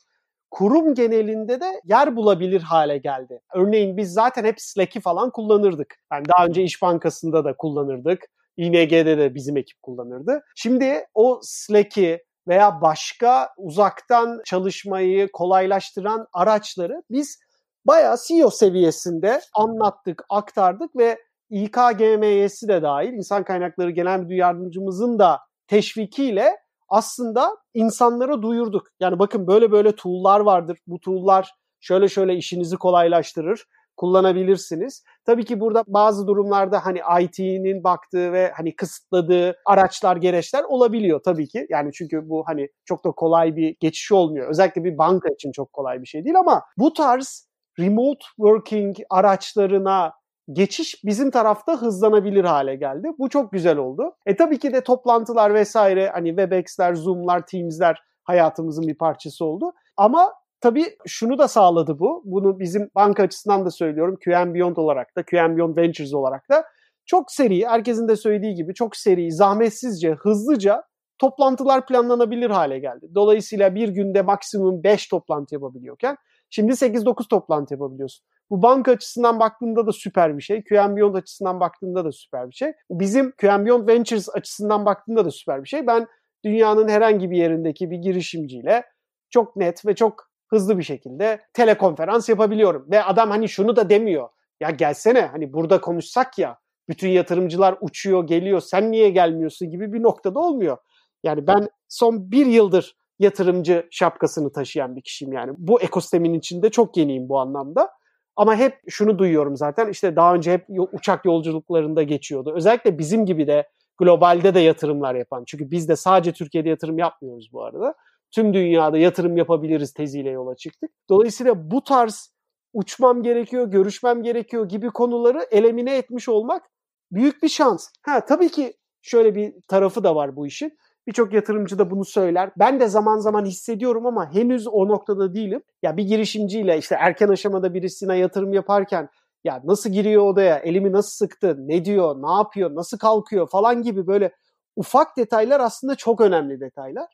kurum 0.52 0.94
genelinde 0.96 1.62
de 1.62 1.82
yer 1.86 2.16
bulabilir 2.16 2.62
hale 2.62 2.98
geldi. 2.98 3.42
Örneğin 3.56 3.98
biz 3.98 4.14
zaten 4.14 4.44
hep 4.44 4.62
Slack'i 4.62 5.00
falan 5.00 5.32
kullanırdık. 5.32 5.96
Yani 6.14 6.26
daha 6.38 6.46
önce 6.46 6.64
İş 6.64 6.82
Bankası'nda 6.82 7.46
da 7.46 7.58
kullanırdık. 7.58 8.26
ING'de 8.58 9.18
de 9.18 9.36
bizim 9.36 9.58
ekip 9.58 9.82
kullanırdı. 9.84 10.42
Şimdi 10.56 11.06
o 11.14 11.40
Slack'i 11.44 12.24
veya 12.48 12.82
başka 12.82 13.50
uzaktan 13.58 14.42
çalışmayı 14.46 15.30
kolaylaştıran 15.34 16.28
araçları 16.34 17.04
biz 17.12 17.40
bayağı 17.86 18.18
CEO 18.28 18.50
seviyesinde 18.50 19.42
anlattık, 19.56 20.24
aktardık 20.30 20.96
ve 20.96 21.20
İKGMY'si 21.50 22.68
de 22.68 22.82
dahil, 22.82 23.14
İnsan 23.14 23.44
Kaynakları 23.44 23.92
Genel 23.92 24.20
Müdür 24.20 24.36
Yardımcımızın 24.36 25.20
da 25.20 25.40
teşvikiyle 25.68 26.58
aslında 26.90 27.58
insanlara 27.74 28.42
duyurduk. 28.42 28.88
Yani 29.00 29.20
bakın 29.20 29.48
böyle 29.48 29.72
böyle 29.72 29.96
tool'lar 29.96 30.40
vardır. 30.40 30.78
Bu 30.88 31.00
tool'lar 31.00 31.52
şöyle 31.80 32.08
şöyle 32.08 32.36
işinizi 32.36 32.78
kolaylaştırır 32.78 33.66
kullanabilirsiniz. 33.98 35.04
Tabii 35.26 35.46
ki 35.46 35.60
burada 35.60 35.84
bazı 35.88 36.28
durumlarda 36.28 36.86
hani 36.86 37.00
IT'nin 37.22 37.84
baktığı 37.84 38.34
ve 38.34 38.52
hani 38.56 38.76
kısıtladığı 38.76 39.56
araçlar, 39.66 40.16
gereçler 40.16 40.64
olabiliyor 40.64 41.22
tabii 41.26 41.48
ki. 41.48 41.68
Yani 41.70 41.92
çünkü 41.94 42.30
bu 42.30 42.44
hani 42.48 42.68
çok 42.86 43.06
da 43.06 43.12
kolay 43.12 43.56
bir 43.56 43.76
geçiş 43.80 44.12
olmuyor. 44.12 44.50
Özellikle 44.50 44.84
bir 44.84 44.98
banka 44.98 45.30
için 45.30 45.52
çok 45.52 45.74
kolay 45.74 46.02
bir 46.02 46.08
şey 46.08 46.24
değil 46.24 46.40
ama 46.40 46.64
bu 46.78 46.94
tarz 46.94 47.48
remote 47.80 48.26
working 48.36 48.96
araçlarına 49.10 50.14
geçiş 50.52 51.04
bizim 51.06 51.32
tarafta 51.32 51.82
hızlanabilir 51.82 52.44
hale 52.44 52.76
geldi. 52.76 53.12
Bu 53.20 53.30
çok 53.30 53.52
güzel 53.52 53.78
oldu. 53.78 54.16
E 54.26 54.36
tabii 54.36 54.60
ki 54.60 54.74
de 54.74 54.82
toplantılar 54.82 55.54
vesaire 55.54 56.10
hani 56.10 56.30
Webex'ler, 56.30 56.96
Zoom'lar, 56.96 57.46
Teams'ler 57.46 58.04
hayatımızın 58.24 58.88
bir 58.88 58.98
parçası 58.98 59.46
oldu. 59.46 59.74
Ama 59.98 60.34
tabii 60.66 60.86
şunu 61.06 61.38
da 61.38 61.48
sağladı 61.48 62.00
bu. 62.00 62.22
Bunu 62.26 62.60
bizim 62.60 62.90
banka 62.96 63.24
açısından 63.24 63.66
da 63.66 63.72
söylüyorum. 63.72 64.18
QM 64.24 64.54
Beyond 64.54 64.78
olarak 64.78 65.16
da, 65.18 65.24
QM 65.24 65.58
Beyond 65.58 65.78
Ventures 65.78 66.14
olarak 66.14 66.50
da 66.50 66.66
çok 67.06 67.32
seri, 67.32 67.68
herkesin 67.68 68.08
de 68.08 68.16
söylediği 68.16 68.56
gibi 68.56 68.74
çok 68.74 68.96
seri, 68.96 69.32
zahmetsizce, 69.32 70.12
hızlıca 70.12 70.84
toplantılar 71.20 71.86
planlanabilir 71.86 72.50
hale 72.50 72.80
geldi. 72.80 73.08
Dolayısıyla 73.16 73.76
bir 73.76 73.90
günde 73.90 74.22
maksimum 74.22 74.84
5 74.84 75.08
toplantı 75.08 75.56
yapabiliyorken 75.56 76.18
şimdi 76.50 76.72
8-9 76.72 77.28
toplantı 77.28 77.74
yapabiliyorsun. 77.74 78.26
Bu 78.50 78.62
banka 78.62 78.92
açısından 78.92 79.40
baktığında 79.40 79.88
da 79.88 79.92
süper 79.92 80.38
bir 80.38 80.44
şey. 80.44 80.64
QM 80.64 80.96
Beyond 80.96 81.16
açısından 81.16 81.60
baktığında 81.60 82.06
da 82.06 82.12
süper 82.12 82.50
bir 82.50 82.56
şey. 82.56 82.74
Bizim 82.92 83.32
QM 83.32 83.66
Beyond 83.66 83.88
Ventures 83.88 84.30
açısından 84.34 84.86
baktığında 84.86 85.26
da 85.26 85.32
süper 85.32 85.64
bir 85.64 85.68
şey. 85.68 85.88
Ben 85.88 86.08
dünyanın 86.46 86.88
herhangi 86.88 87.32
bir 87.32 87.38
yerindeki 87.38 87.92
bir 87.92 87.98
girişimciyle 87.98 88.84
çok 89.30 89.56
net 89.56 89.86
ve 89.86 89.96
çok 89.96 90.35
hızlı 90.48 90.78
bir 90.78 90.84
şekilde 90.84 91.42
telekonferans 91.54 92.30
yapabiliyorum. 92.30 92.86
Ve 92.92 93.04
adam 93.04 93.30
hani 93.30 93.50
şunu 93.50 93.76
da 93.76 93.90
demiyor. 93.90 94.30
Ya 94.60 94.70
gelsene 94.70 95.22
hani 95.22 95.54
burada 95.54 95.82
konuşsak 95.82 96.40
ya 96.40 96.60
bütün 96.90 97.10
yatırımcılar 97.10 97.78
uçuyor 97.82 98.28
geliyor 98.28 98.62
sen 98.62 98.92
niye 98.92 99.10
gelmiyorsun 99.10 99.70
gibi 99.70 99.94
bir 99.94 100.04
noktada 100.04 100.40
olmuyor. 100.40 100.78
Yani 101.24 101.48
ben 101.48 101.70
son 101.90 102.32
bir 102.32 102.46
yıldır 102.46 102.96
yatırımcı 103.20 103.88
şapkasını 103.92 104.52
taşıyan 104.52 104.96
bir 104.96 105.02
kişiyim 105.02 105.34
yani. 105.34 105.54
Bu 105.58 105.82
ekosistemin 105.82 106.34
içinde 106.34 106.70
çok 106.70 106.98
yeniyim 106.98 107.30
bu 107.30 107.40
anlamda. 107.40 107.90
Ama 108.36 108.56
hep 108.56 108.80
şunu 108.90 109.20
duyuyorum 109.20 109.58
zaten 109.58 109.90
işte 109.90 110.16
daha 110.16 110.36
önce 110.36 110.54
hep 110.54 110.66
uçak 110.92 111.26
yolculuklarında 111.26 112.04
geçiyordu. 112.04 112.54
Özellikle 112.56 112.98
bizim 112.98 113.26
gibi 113.26 113.48
de 113.48 113.70
globalde 113.98 114.54
de 114.54 114.60
yatırımlar 114.60 115.16
yapan. 115.16 115.44
Çünkü 115.48 115.72
biz 115.72 115.90
de 115.90 115.96
sadece 115.96 116.34
Türkiye'de 116.34 116.70
yatırım 116.70 116.98
yapmıyoruz 116.98 117.50
bu 117.54 117.64
arada. 117.64 117.94
Tüm 118.32 118.54
dünyada 118.54 118.98
yatırım 118.98 119.38
yapabiliriz 119.38 119.94
teziyle 119.94 120.30
yola 120.30 120.56
çıktık. 120.56 120.92
Dolayısıyla 121.10 121.72
bu 121.72 121.84
tarz 121.84 122.36
uçmam 122.74 123.24
gerekiyor, 123.24 123.68
görüşmem 123.68 124.24
gerekiyor 124.24 124.70
gibi 124.70 124.90
konuları 124.90 125.48
elemine 125.52 125.98
etmiş 125.98 126.30
olmak 126.30 126.64
büyük 127.12 127.44
bir 127.44 127.50
şans. 127.50 127.90
Ha 128.02 128.26
tabii 128.26 128.50
ki 128.50 128.74
şöyle 129.02 129.36
bir 129.36 129.54
tarafı 129.68 130.04
da 130.04 130.16
var 130.16 130.36
bu 130.36 130.48
işin. 130.48 130.78
Birçok 131.08 131.34
yatırımcı 131.34 131.80
da 131.80 131.92
bunu 131.92 132.06
söyler. 132.06 132.52
Ben 132.60 132.80
de 132.80 132.88
zaman 132.88 133.18
zaman 133.18 133.46
hissediyorum 133.46 134.06
ama 134.06 134.34
henüz 134.34 134.68
o 134.68 134.88
noktada 134.88 135.34
değilim. 135.34 135.62
Ya 135.84 135.98
bir 135.98 136.04
girişimciyle 136.04 136.78
işte 136.78 136.96
erken 137.00 137.30
aşamada 137.30 137.74
birisine 137.74 138.18
yatırım 138.18 138.54
yaparken 138.54 139.10
ya 139.44 139.62
nasıl 139.64 139.90
giriyor 139.90 140.24
odaya, 140.24 140.58
elimi 140.58 140.92
nasıl 140.92 141.26
sıktı, 141.26 141.56
ne 141.60 141.86
diyor, 141.86 142.16
ne 142.16 142.32
yapıyor, 142.32 142.76
nasıl 142.76 142.98
kalkıyor 142.98 143.50
falan 143.50 143.82
gibi 143.82 144.08
böyle 144.08 144.32
ufak 144.76 145.18
detaylar 145.18 145.60
aslında 145.60 145.96
çok 145.96 146.22
önemli 146.22 146.60
detaylar. 146.60 147.08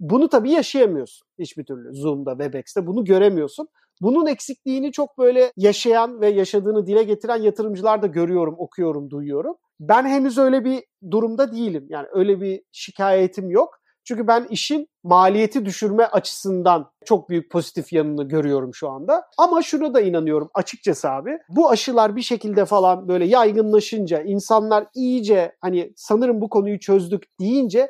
Bunu 0.00 0.28
tabii 0.28 0.50
yaşayamıyorsun 0.50 1.26
hiçbir 1.38 1.64
türlü 1.64 1.94
Zoom'da, 1.94 2.30
Webex'te 2.30 2.86
bunu 2.86 3.04
göremiyorsun. 3.04 3.68
Bunun 4.02 4.26
eksikliğini 4.26 4.92
çok 4.92 5.18
böyle 5.18 5.52
yaşayan 5.56 6.20
ve 6.20 6.28
yaşadığını 6.28 6.86
dile 6.86 7.02
getiren 7.02 7.42
yatırımcılar 7.42 8.02
da 8.02 8.06
görüyorum, 8.06 8.54
okuyorum, 8.58 9.10
duyuyorum. 9.10 9.54
Ben 9.80 10.06
henüz 10.06 10.38
öyle 10.38 10.64
bir 10.64 10.84
durumda 11.10 11.52
değilim. 11.52 11.86
Yani 11.88 12.06
öyle 12.12 12.40
bir 12.40 12.62
şikayetim 12.72 13.50
yok. 13.50 13.80
Çünkü 14.04 14.26
ben 14.26 14.46
işin 14.50 14.88
maliyeti 15.04 15.64
düşürme 15.64 16.04
açısından 16.04 16.90
çok 17.04 17.28
büyük 17.28 17.50
pozitif 17.50 17.92
yanını 17.92 18.28
görüyorum 18.28 18.74
şu 18.74 18.90
anda. 18.90 19.24
Ama 19.38 19.62
şunu 19.62 19.94
da 19.94 20.00
inanıyorum 20.00 20.50
açıkçası 20.54 21.10
abi. 21.10 21.38
Bu 21.48 21.70
aşılar 21.70 22.16
bir 22.16 22.22
şekilde 22.22 22.64
falan 22.64 23.08
böyle 23.08 23.24
yaygınlaşınca 23.24 24.22
insanlar 24.22 24.86
iyice 24.94 25.56
hani 25.60 25.92
sanırım 25.96 26.40
bu 26.40 26.48
konuyu 26.48 26.80
çözdük 26.80 27.22
deyince 27.40 27.88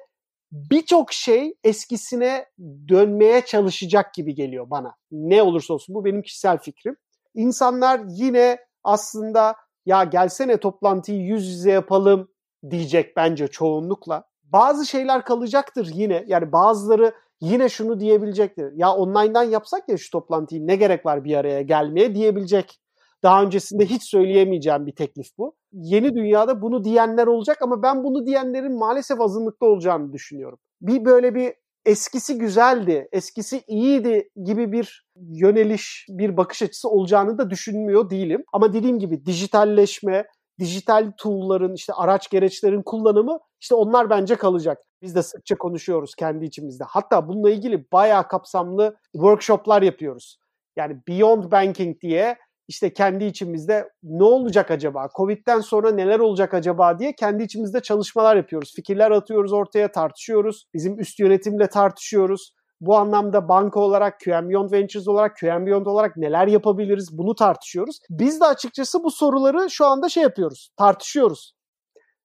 birçok 0.52 1.12
şey 1.12 1.54
eskisine 1.64 2.46
dönmeye 2.88 3.44
çalışacak 3.44 4.14
gibi 4.14 4.34
geliyor 4.34 4.70
bana. 4.70 4.94
Ne 5.10 5.42
olursa 5.42 5.74
olsun 5.74 5.94
bu 5.94 6.04
benim 6.04 6.22
kişisel 6.22 6.58
fikrim. 6.58 6.96
İnsanlar 7.34 8.00
yine 8.08 8.58
aslında 8.84 9.54
ya 9.86 10.04
gelsene 10.04 10.56
toplantıyı 10.56 11.20
yüz 11.20 11.48
yüze 11.48 11.70
yapalım 11.70 12.28
diyecek 12.70 13.16
bence 13.16 13.48
çoğunlukla. 13.48 14.24
Bazı 14.44 14.86
şeyler 14.86 15.24
kalacaktır 15.24 15.90
yine. 15.94 16.24
Yani 16.26 16.52
bazıları 16.52 17.12
yine 17.40 17.68
şunu 17.68 18.00
diyebilecektir. 18.00 18.72
Ya 18.74 18.94
online'dan 18.94 19.42
yapsak 19.42 19.88
ya 19.88 19.96
şu 19.96 20.10
toplantıyı 20.10 20.66
ne 20.66 20.76
gerek 20.76 21.06
var 21.06 21.24
bir 21.24 21.34
araya 21.34 21.62
gelmeye 21.62 22.14
diyebilecek. 22.14 22.80
Daha 23.22 23.42
öncesinde 23.42 23.86
hiç 23.86 24.10
söyleyemeyeceğim 24.10 24.86
bir 24.86 24.94
teklif 24.94 25.26
bu. 25.38 25.56
Yeni 25.72 26.14
dünyada 26.14 26.62
bunu 26.62 26.84
diyenler 26.84 27.26
olacak 27.26 27.58
ama 27.62 27.82
ben 27.82 28.04
bunu 28.04 28.26
diyenlerin 28.26 28.78
maalesef 28.78 29.20
azınlıkta 29.20 29.66
olacağını 29.66 30.12
düşünüyorum. 30.12 30.58
Bir 30.80 31.04
böyle 31.04 31.34
bir 31.34 31.54
eskisi 31.84 32.38
güzeldi, 32.38 33.08
eskisi 33.12 33.62
iyiydi 33.66 34.30
gibi 34.44 34.72
bir 34.72 35.06
yöneliş, 35.16 36.06
bir 36.08 36.36
bakış 36.36 36.62
açısı 36.62 36.88
olacağını 36.88 37.38
da 37.38 37.50
düşünmüyor 37.50 38.10
değilim. 38.10 38.44
Ama 38.52 38.72
dediğim 38.72 38.98
gibi 38.98 39.26
dijitalleşme, 39.26 40.24
dijital 40.58 41.12
tool'ların, 41.18 41.74
işte 41.74 41.92
araç 41.92 42.30
gereçlerin 42.30 42.82
kullanımı 42.82 43.38
işte 43.60 43.74
onlar 43.74 44.10
bence 44.10 44.36
kalacak. 44.36 44.78
Biz 45.02 45.14
de 45.14 45.22
sıkça 45.22 45.58
konuşuyoruz 45.58 46.14
kendi 46.14 46.44
içimizde. 46.44 46.84
Hatta 46.84 47.28
bununla 47.28 47.50
ilgili 47.50 47.92
bayağı 47.92 48.28
kapsamlı 48.28 48.96
workshoplar 49.12 49.82
yapıyoruz. 49.82 50.38
Yani 50.76 51.00
Beyond 51.08 51.52
Banking 51.52 52.00
diye 52.00 52.36
işte 52.70 52.92
kendi 52.92 53.24
içimizde 53.24 53.88
ne 54.02 54.24
olacak 54.24 54.70
acaba? 54.70 55.08
Covid'den 55.16 55.60
sonra 55.60 55.90
neler 55.90 56.18
olacak 56.18 56.54
acaba 56.54 56.98
diye 56.98 57.12
kendi 57.12 57.42
içimizde 57.42 57.80
çalışmalar 57.80 58.36
yapıyoruz. 58.36 58.72
Fikirler 58.76 59.10
atıyoruz 59.10 59.52
ortaya, 59.52 59.92
tartışıyoruz. 59.92 60.64
Bizim 60.74 61.00
üst 61.00 61.20
yönetimle 61.20 61.66
tartışıyoruz. 61.66 62.52
Bu 62.80 62.96
anlamda 62.96 63.48
banka 63.48 63.80
olarak, 63.80 64.20
QM 64.20 64.48
Beyond 64.48 64.72
Ventures 64.72 65.08
olarak, 65.08 65.36
QM 65.36 65.66
Beyond 65.66 65.86
olarak 65.86 66.16
neler 66.16 66.46
yapabiliriz 66.46 67.18
bunu 67.18 67.34
tartışıyoruz. 67.34 67.98
Biz 68.10 68.40
de 68.40 68.44
açıkçası 68.44 69.04
bu 69.04 69.10
soruları 69.10 69.70
şu 69.70 69.86
anda 69.86 70.08
şey 70.08 70.22
yapıyoruz, 70.22 70.70
tartışıyoruz. 70.76 71.52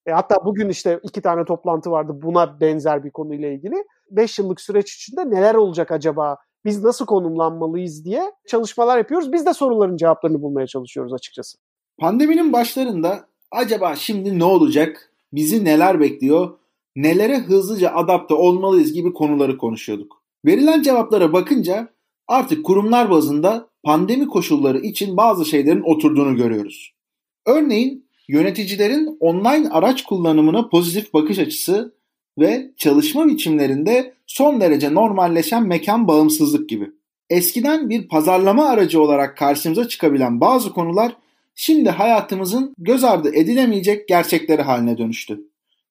E 0.06 0.12
hatta 0.12 0.36
bugün 0.46 0.70
işte 0.70 1.00
iki 1.04 1.22
tane 1.22 1.46
toplantı 1.46 1.92
vardı 1.92 2.12
buna 2.16 2.60
benzer 2.60 3.04
bir 3.04 3.12
konuyla 3.12 3.50
ilgili. 3.50 3.76
5 4.12 4.40
yıllık 4.40 4.62
süreç 4.62 4.96
içinde 4.96 5.30
neler 5.30 5.56
olacak 5.56 5.92
acaba 5.92 6.38
biz 6.66 6.84
nasıl 6.84 7.06
konumlanmalıyız 7.06 8.06
diye 8.06 8.32
çalışmalar 8.48 8.98
yapıyoruz. 8.98 9.34
Biz 9.34 9.46
de 9.46 9.54
soruların 9.54 9.98
cevaplarını 9.98 10.42
bulmaya 10.42 10.68
çalışıyoruz 10.68 11.14
açıkçası. 11.14 11.58
Pandeminin 11.98 12.54
başlarında 12.54 13.28
acaba 13.52 13.96
şimdi 13.96 14.40
ne 14.40 14.44
olacak? 14.44 15.12
Bizi 15.34 15.66
neler 15.66 16.00
bekliyor? 16.00 16.58
Nelere 16.96 17.38
hızlıca 17.38 17.92
adapte 17.92 18.34
olmalıyız 18.34 18.94
gibi 18.94 19.14
konuları 19.14 19.58
konuşuyorduk. 19.58 20.24
Verilen 20.46 20.82
cevaplara 20.82 21.34
bakınca 21.34 21.88
artık 22.28 22.66
kurumlar 22.66 23.10
bazında 23.10 23.70
pandemi 23.84 24.28
koşulları 24.28 24.80
için 24.80 25.18
bazı 25.18 25.46
şeylerin 25.46 25.82
oturduğunu 25.82 26.36
görüyoruz. 26.36 26.94
Örneğin 27.46 28.06
yöneticilerin 28.28 29.18
online 29.20 29.70
araç 29.70 30.04
kullanımına 30.04 30.70
pozitif 30.70 31.14
bakış 31.14 31.40
açısı 31.40 31.95
ve 32.38 32.72
çalışma 32.78 33.28
biçimlerinde 33.28 34.14
son 34.28 34.62
derece 34.62 34.94
normalleşen 34.94 35.68
mekan 35.68 36.08
bağımsızlık 36.08 36.70
gibi. 36.70 36.92
Eskiden 37.30 37.90
bir 37.90 38.08
pazarlama 38.08 38.66
aracı 38.66 39.02
olarak 39.02 39.38
karşımıza 39.38 39.88
çıkabilen 39.88 40.42
bazı 40.42 40.74
konular 40.74 41.16
şimdi 41.56 41.90
hayatımızın 41.90 42.74
göz 42.78 43.04
ardı 43.04 43.36
edilemeyecek 43.36 44.08
gerçekleri 44.08 44.62
haline 44.62 44.98
dönüştü. 44.98 45.42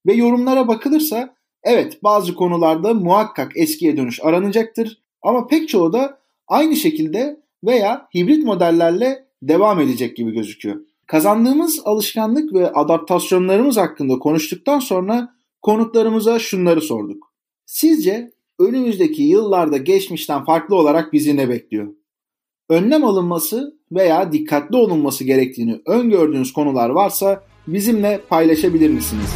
Ve 0.07 0.13
yorumlara 0.13 0.69
bakılırsa 0.69 1.35
evet 1.63 2.03
bazı 2.03 2.35
konularda 2.35 2.95
muhakkak 2.95 3.53
eskiye 3.57 3.97
dönüş 3.97 4.21
aranacaktır 4.23 4.99
ama 5.23 5.47
pek 5.47 5.69
çoğu 5.69 5.93
da 5.93 6.19
aynı 6.49 6.77
şekilde 6.77 7.41
veya 7.65 8.09
hibrit 8.15 8.45
modellerle 8.45 9.25
devam 9.43 9.81
edecek 9.81 10.17
gibi 10.17 10.33
gözüküyor. 10.33 10.81
Kazandığımız 11.07 11.81
alışkanlık 11.85 12.55
ve 12.55 12.73
adaptasyonlarımız 12.73 13.77
hakkında 13.77 14.19
konuştuktan 14.19 14.79
sonra 14.79 15.35
konuklarımıza 15.65 16.39
şunları 16.39 16.81
sorduk. 16.81 17.33
Sizce 17.67 18.33
önümüzdeki 18.59 19.23
yıllarda 19.23 19.77
geçmişten 19.77 20.45
farklı 20.45 20.77
olarak 20.77 21.13
bizi 21.13 21.37
ne 21.37 21.49
bekliyor? 21.49 21.95
Önlem 22.69 23.05
alınması 23.05 23.79
veya 23.93 24.33
dikkatli 24.33 24.77
olunması 24.77 25.25
gerektiğini 25.25 25.81
öngördüğünüz 25.87 26.53
konular 26.53 26.91
varsa 26.91 27.45
bizimle 27.67 28.21
paylaşabilir 28.29 28.91
misiniz? 28.91 29.35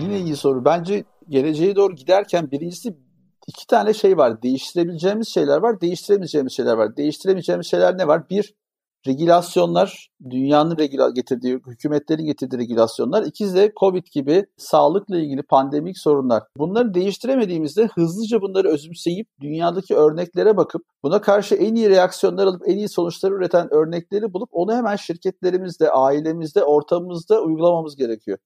Yine 0.00 0.20
iyi 0.20 0.36
soru. 0.36 0.64
Bence 0.64 1.04
geleceğe 1.28 1.76
doğru 1.76 1.94
giderken 1.94 2.50
birincisi 2.50 2.96
iki 3.46 3.66
tane 3.66 3.94
şey 3.94 4.16
var. 4.16 4.42
Değiştirebileceğimiz 4.42 5.28
şeyler 5.28 5.58
var, 5.58 5.80
değiştiremeyeceğimiz 5.80 6.52
şeyler 6.52 6.74
var. 6.74 6.96
Değiştiremeyeceğimiz 6.96 7.66
şeyler 7.66 7.98
ne 7.98 8.06
var? 8.06 8.30
Bir, 8.30 8.54
regülasyonlar, 9.06 10.08
dünyanın 10.30 10.78
regüla 10.78 11.10
getirdiği, 11.10 11.60
hükümetlerin 11.66 12.24
getirdiği 12.24 12.58
regülasyonlar. 12.58 13.22
İkiz 13.22 13.54
de 13.54 13.72
Covid 13.80 14.06
gibi 14.12 14.46
sağlıkla 14.56 15.18
ilgili 15.18 15.42
pandemik 15.42 15.98
sorunlar. 15.98 16.42
Bunları 16.56 16.94
değiştiremediğimizde 16.94 17.86
hızlıca 17.86 18.40
bunları 18.40 18.68
özümseyip 18.68 19.28
dünyadaki 19.40 19.94
örneklere 19.94 20.56
bakıp 20.56 20.82
buna 21.02 21.20
karşı 21.20 21.54
en 21.54 21.74
iyi 21.74 21.90
reaksiyonlar 21.90 22.46
alıp 22.46 22.68
en 22.68 22.76
iyi 22.76 22.88
sonuçları 22.88 23.34
üreten 23.34 23.74
örnekleri 23.74 24.32
bulup 24.32 24.48
onu 24.52 24.74
hemen 24.74 24.96
şirketlerimizde, 24.96 25.90
ailemizde, 25.90 26.64
ortamımızda 26.64 27.42
uygulamamız 27.42 27.96
gerekiyor. 27.96 28.38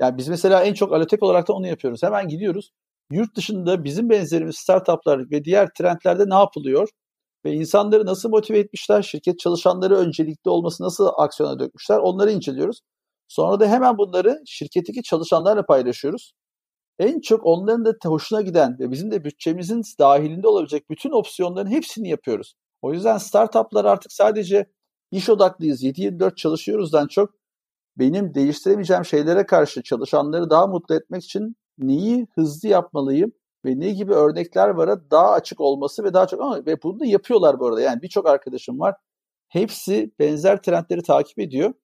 Yani 0.00 0.18
biz 0.18 0.28
mesela 0.28 0.62
en 0.62 0.74
çok 0.74 0.92
Alotek 0.92 1.22
olarak 1.22 1.48
da 1.48 1.52
onu 1.52 1.66
yapıyoruz. 1.66 2.02
Hemen 2.02 2.28
gidiyoruz. 2.28 2.70
Yurt 3.12 3.36
dışında 3.36 3.84
bizim 3.84 4.10
benzerimiz 4.10 4.56
startuplar 4.56 5.30
ve 5.30 5.44
diğer 5.44 5.68
trendlerde 5.78 6.24
ne 6.28 6.34
yapılıyor? 6.34 6.88
Ve 7.44 7.52
insanları 7.52 8.06
nasıl 8.06 8.30
motive 8.30 8.58
etmişler, 8.58 9.02
şirket 9.02 9.38
çalışanları 9.38 9.96
öncelikli 9.96 10.48
olması 10.50 10.84
nasıl 10.84 11.08
aksiyona 11.16 11.58
dökmüşler 11.58 11.98
onları 11.98 12.32
inceliyoruz. 12.32 12.80
Sonra 13.28 13.60
da 13.60 13.66
hemen 13.66 13.98
bunları 13.98 14.42
şirketteki 14.46 15.02
çalışanlarla 15.02 15.66
paylaşıyoruz. 15.66 16.32
En 16.98 17.20
çok 17.20 17.46
onların 17.46 17.84
da 17.84 17.94
hoşuna 18.04 18.40
giden 18.42 18.78
ve 18.78 18.90
bizim 18.90 19.10
de 19.10 19.24
bütçemizin 19.24 19.82
dahilinde 19.98 20.48
olabilecek 20.48 20.90
bütün 20.90 21.10
opsiyonların 21.10 21.70
hepsini 21.70 22.08
yapıyoruz. 22.08 22.54
O 22.82 22.92
yüzden 22.92 23.18
startuplar 23.18 23.84
artık 23.84 24.12
sadece 24.12 24.66
iş 25.10 25.28
odaklıyız, 25.28 25.82
7-24 25.84 26.36
çalışıyoruzdan 26.36 27.06
çok 27.08 27.30
benim 27.96 28.34
değiştiremeyeceğim 28.34 29.04
şeylere 29.04 29.46
karşı 29.46 29.82
çalışanları 29.82 30.50
daha 30.50 30.66
mutlu 30.66 30.94
etmek 30.94 31.24
için 31.24 31.56
neyi 31.78 32.26
hızlı 32.34 32.68
yapmalıyım 32.68 33.32
ve 33.64 33.80
ne 33.80 33.90
gibi 33.90 34.12
örnekler 34.12 34.68
var 34.68 35.10
daha 35.10 35.30
açık 35.30 35.60
olması 35.60 36.04
ve 36.04 36.14
daha 36.14 36.26
çok 36.26 36.40
ama 36.40 36.66
ve 36.66 36.82
bunu 36.82 37.00
da 37.00 37.06
yapıyorlar 37.06 37.60
bu 37.60 37.66
arada. 37.66 37.80
Yani 37.80 38.02
birçok 38.02 38.26
arkadaşım 38.26 38.80
var. 38.80 38.94
Hepsi 39.48 40.10
benzer 40.18 40.62
trendleri 40.62 41.02
takip 41.02 41.38
ediyor. 41.38 41.74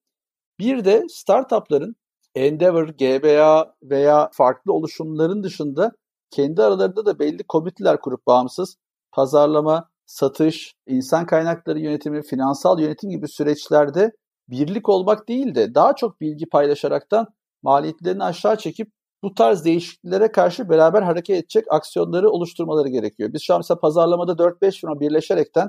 Bir 0.58 0.84
de 0.84 1.04
startupların 1.08 1.96
Endeavor, 2.34 2.88
GBA 2.88 3.74
veya 3.82 4.30
farklı 4.32 4.72
oluşumların 4.72 5.42
dışında 5.42 5.92
kendi 6.30 6.62
aralarında 6.62 7.06
da 7.06 7.18
belli 7.18 7.44
komiteler 7.48 8.00
kurup 8.00 8.26
bağımsız 8.26 8.76
pazarlama, 9.12 9.88
satış, 10.06 10.74
insan 10.86 11.26
kaynakları 11.26 11.80
yönetimi, 11.80 12.22
finansal 12.22 12.80
yönetim 12.80 13.10
gibi 13.10 13.28
süreçlerde 13.28 14.12
birlik 14.48 14.88
olmak 14.88 15.28
değil 15.28 15.54
de 15.54 15.74
daha 15.74 15.94
çok 15.94 16.20
bilgi 16.20 16.46
paylaşaraktan 16.48 17.26
maliyetlerini 17.62 18.24
aşağı 18.24 18.56
çekip 18.56 18.92
bu 19.26 19.34
tarz 19.34 19.64
değişikliklere 19.64 20.32
karşı 20.32 20.68
beraber 20.68 21.02
hareket 21.02 21.36
edecek 21.36 21.64
aksiyonları 21.70 22.30
oluşturmaları 22.30 22.88
gerekiyor. 22.88 23.32
Biz 23.32 23.42
şu 23.42 23.54
an 23.54 23.58
mesela 23.60 23.80
pazarlamada 23.80 24.32
4-5 24.32 24.80
firma 24.80 25.00
birleşerekten 25.00 25.68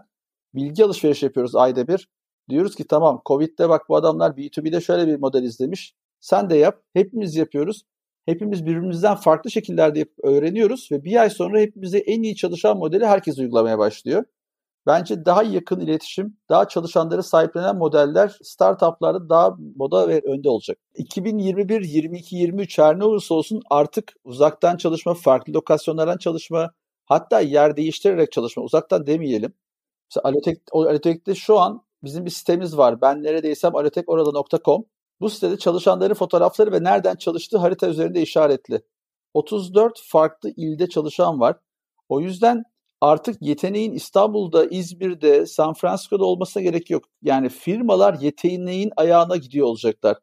bilgi 0.55 0.85
alışveriş 0.85 1.23
yapıyoruz 1.23 1.55
ayda 1.55 1.87
bir. 1.87 2.09
Diyoruz 2.49 2.75
ki 2.75 2.87
tamam 2.87 3.21
Covid'de 3.25 3.69
bak 3.69 3.89
bu 3.89 3.95
adamlar 3.95 4.31
B2B'de 4.31 4.81
şöyle 4.81 5.07
bir 5.07 5.19
model 5.19 5.43
izlemiş. 5.43 5.93
Sen 6.19 6.49
de 6.49 6.57
yap. 6.57 6.81
Hepimiz 6.93 7.35
yapıyoruz. 7.35 7.83
Hepimiz 8.25 8.65
birbirimizden 8.65 9.15
farklı 9.15 9.51
şekillerde 9.51 10.05
öğreniyoruz 10.23 10.89
ve 10.91 11.03
bir 11.03 11.21
ay 11.21 11.29
sonra 11.29 11.59
hepimize 11.59 11.97
en 11.97 12.23
iyi 12.23 12.35
çalışan 12.35 12.77
modeli 12.77 13.05
herkes 13.05 13.39
uygulamaya 13.39 13.77
başlıyor. 13.79 14.23
Bence 14.87 15.25
daha 15.25 15.43
yakın 15.43 15.79
iletişim, 15.79 16.37
daha 16.49 16.67
çalışanları 16.67 17.23
sahiplenen 17.23 17.77
modeller 17.77 18.37
startuplarda 18.43 19.29
daha 19.29 19.55
moda 19.75 20.07
ve 20.07 20.21
önde 20.21 20.49
olacak. 20.49 20.77
2021, 20.95 21.81
22, 21.81 22.35
23 22.35 22.77
her 22.77 22.99
ne 22.99 23.03
olursa 23.03 23.35
olsun 23.35 23.61
artık 23.69 24.13
uzaktan 24.23 24.77
çalışma, 24.77 25.13
farklı 25.13 25.53
lokasyonlardan 25.53 26.17
çalışma, 26.17 26.71
hatta 27.05 27.39
yer 27.39 27.77
değiştirerek 27.77 28.31
çalışma, 28.31 28.63
uzaktan 28.63 29.07
demeyelim. 29.07 29.53
Mesela 30.09 30.29
Alotek, 30.29 30.61
Alotek'te 30.71 31.35
şu 31.35 31.59
an 31.59 31.83
bizim 32.03 32.25
bir 32.25 32.31
sitemiz 32.31 32.77
var. 32.77 33.01
Ben 33.01 33.23
neredeysem 33.23 33.75
alotekorada.com. 33.75 34.85
Bu 35.21 35.29
sitede 35.29 35.57
çalışanların 35.57 36.13
fotoğrafları 36.13 36.71
ve 36.71 36.83
nereden 36.83 37.15
çalıştığı 37.15 37.57
harita 37.57 37.87
üzerinde 37.87 38.21
işaretli. 38.21 38.81
34 39.33 40.01
farklı 40.05 40.49
ilde 40.57 40.89
çalışan 40.89 41.39
var. 41.39 41.55
O 42.09 42.19
yüzden 42.21 42.63
artık 43.01 43.37
yeteneğin 43.41 43.91
İstanbul'da, 43.91 44.65
İzmir'de, 44.65 45.45
San 45.45 45.73
Francisco'da 45.73 46.25
olmasına 46.25 46.63
gerek 46.63 46.89
yok. 46.89 47.03
Yani 47.21 47.49
firmalar 47.49 48.17
yeteneğin 48.21 48.91
ayağına 48.97 49.37
gidiyor 49.37 49.67
olacaklar. 49.67 50.17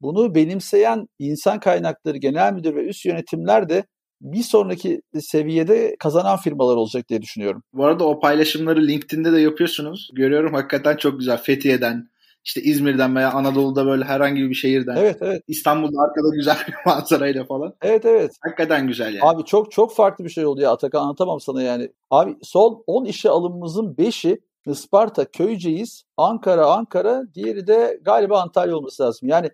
Bunu 0.00 0.34
benimseyen 0.34 1.08
insan 1.18 1.60
kaynakları 1.60 2.16
genel 2.16 2.52
müdür 2.52 2.74
ve 2.74 2.84
üst 2.84 3.04
yönetimler 3.04 3.68
de 3.68 3.84
bir 4.20 4.42
sonraki 4.42 5.00
seviyede 5.20 5.96
kazanan 5.98 6.36
firmalar 6.36 6.76
olacak 6.76 7.08
diye 7.08 7.22
düşünüyorum. 7.22 7.62
Bu 7.72 7.84
arada 7.84 8.04
o 8.04 8.20
paylaşımları 8.20 8.86
LinkedIn'de 8.86 9.32
de 9.32 9.40
yapıyorsunuz. 9.40 10.10
Görüyorum 10.14 10.54
hakikaten 10.54 10.96
çok 10.96 11.18
güzel. 11.18 11.38
Fethiye'den, 11.38 12.08
işte 12.46 12.62
İzmir'den 12.62 13.16
veya 13.16 13.32
Anadolu'da 13.32 13.86
böyle 13.86 14.04
herhangi 14.04 14.50
bir 14.50 14.54
şehirden. 14.54 14.96
Evet 14.96 15.16
evet. 15.20 15.42
İstanbul'da 15.48 16.02
arkada 16.02 16.28
güzel 16.34 16.56
bir 16.68 16.74
manzarayla 16.86 17.44
falan. 17.44 17.74
Evet 17.82 18.04
evet. 18.04 18.32
Hakikaten 18.40 18.86
güzel 18.86 19.14
yani. 19.14 19.30
Abi 19.30 19.44
çok 19.44 19.72
çok 19.72 19.94
farklı 19.94 20.24
bir 20.24 20.30
şey 20.30 20.46
oldu 20.46 20.60
ya 20.60 20.72
Atakan 20.72 21.02
anlatamam 21.02 21.40
sana 21.40 21.62
yani. 21.62 21.92
Abi 22.10 22.36
son 22.42 22.84
10 22.86 23.04
işe 23.04 23.30
alımımızın 23.30 23.94
5'i 23.94 24.40
Isparta, 24.66 25.24
Köyceğiz, 25.24 26.04
Ankara, 26.16 26.66
Ankara, 26.66 27.22
diğeri 27.34 27.66
de 27.66 28.00
galiba 28.02 28.40
Antalya 28.42 28.76
olması 28.76 29.02
lazım. 29.02 29.28
Yani 29.28 29.50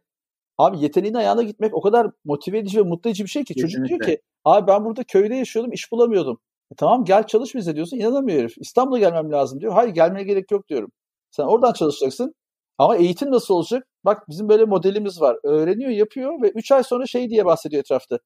abi 0.59 0.81
yeteneğin 0.81 1.14
ayağına 1.14 1.42
gitmek 1.42 1.74
o 1.74 1.81
kadar 1.81 2.11
motive 2.24 2.59
edici 2.59 2.78
ve 2.78 2.83
mutlu 2.83 3.11
edici 3.11 3.24
bir 3.24 3.28
şey 3.28 3.44
ki. 3.44 3.55
Kesinlikle. 3.55 3.78
Çocuk 3.78 3.88
diyor 3.88 4.00
ki 4.00 4.22
abi 4.44 4.66
ben 4.66 4.85
burada 4.85 5.05
köyde 5.05 5.35
yaşıyordum 5.35 5.72
iş 5.72 5.92
bulamıyordum. 5.92 6.38
E 6.72 6.74
tamam 6.74 7.05
gel 7.05 7.26
çalış 7.26 7.55
bize 7.55 7.76
diyorsun 7.76 7.96
inanamıyor 7.96 8.38
herif. 8.38 8.59
İstanbul'a 8.59 8.98
gelmem 8.98 9.33
lazım 9.33 9.61
diyor. 9.61 9.72
Hayır 9.72 9.94
gelmeye 9.94 10.24
gerek 10.24 10.50
yok 10.50 10.68
diyorum. 10.68 10.92
Sen 11.31 11.44
oradan 11.44 11.72
çalışacaksın. 11.72 12.35
Ama 12.83 12.97
eğitim 12.97 13.31
nasıl 13.31 13.55
olacak? 13.55 13.87
Bak 14.05 14.29
bizim 14.29 14.49
böyle 14.49 14.64
modelimiz 14.64 15.21
var. 15.21 15.37
Öğreniyor, 15.45 15.90
yapıyor 15.90 16.42
ve 16.42 16.51
3 16.51 16.73
ay 16.73 16.83
sonra 16.83 17.07
şey 17.07 17.31
diye 17.31 17.45
bahsediyor 17.45 17.81
etrafta. 17.81 18.18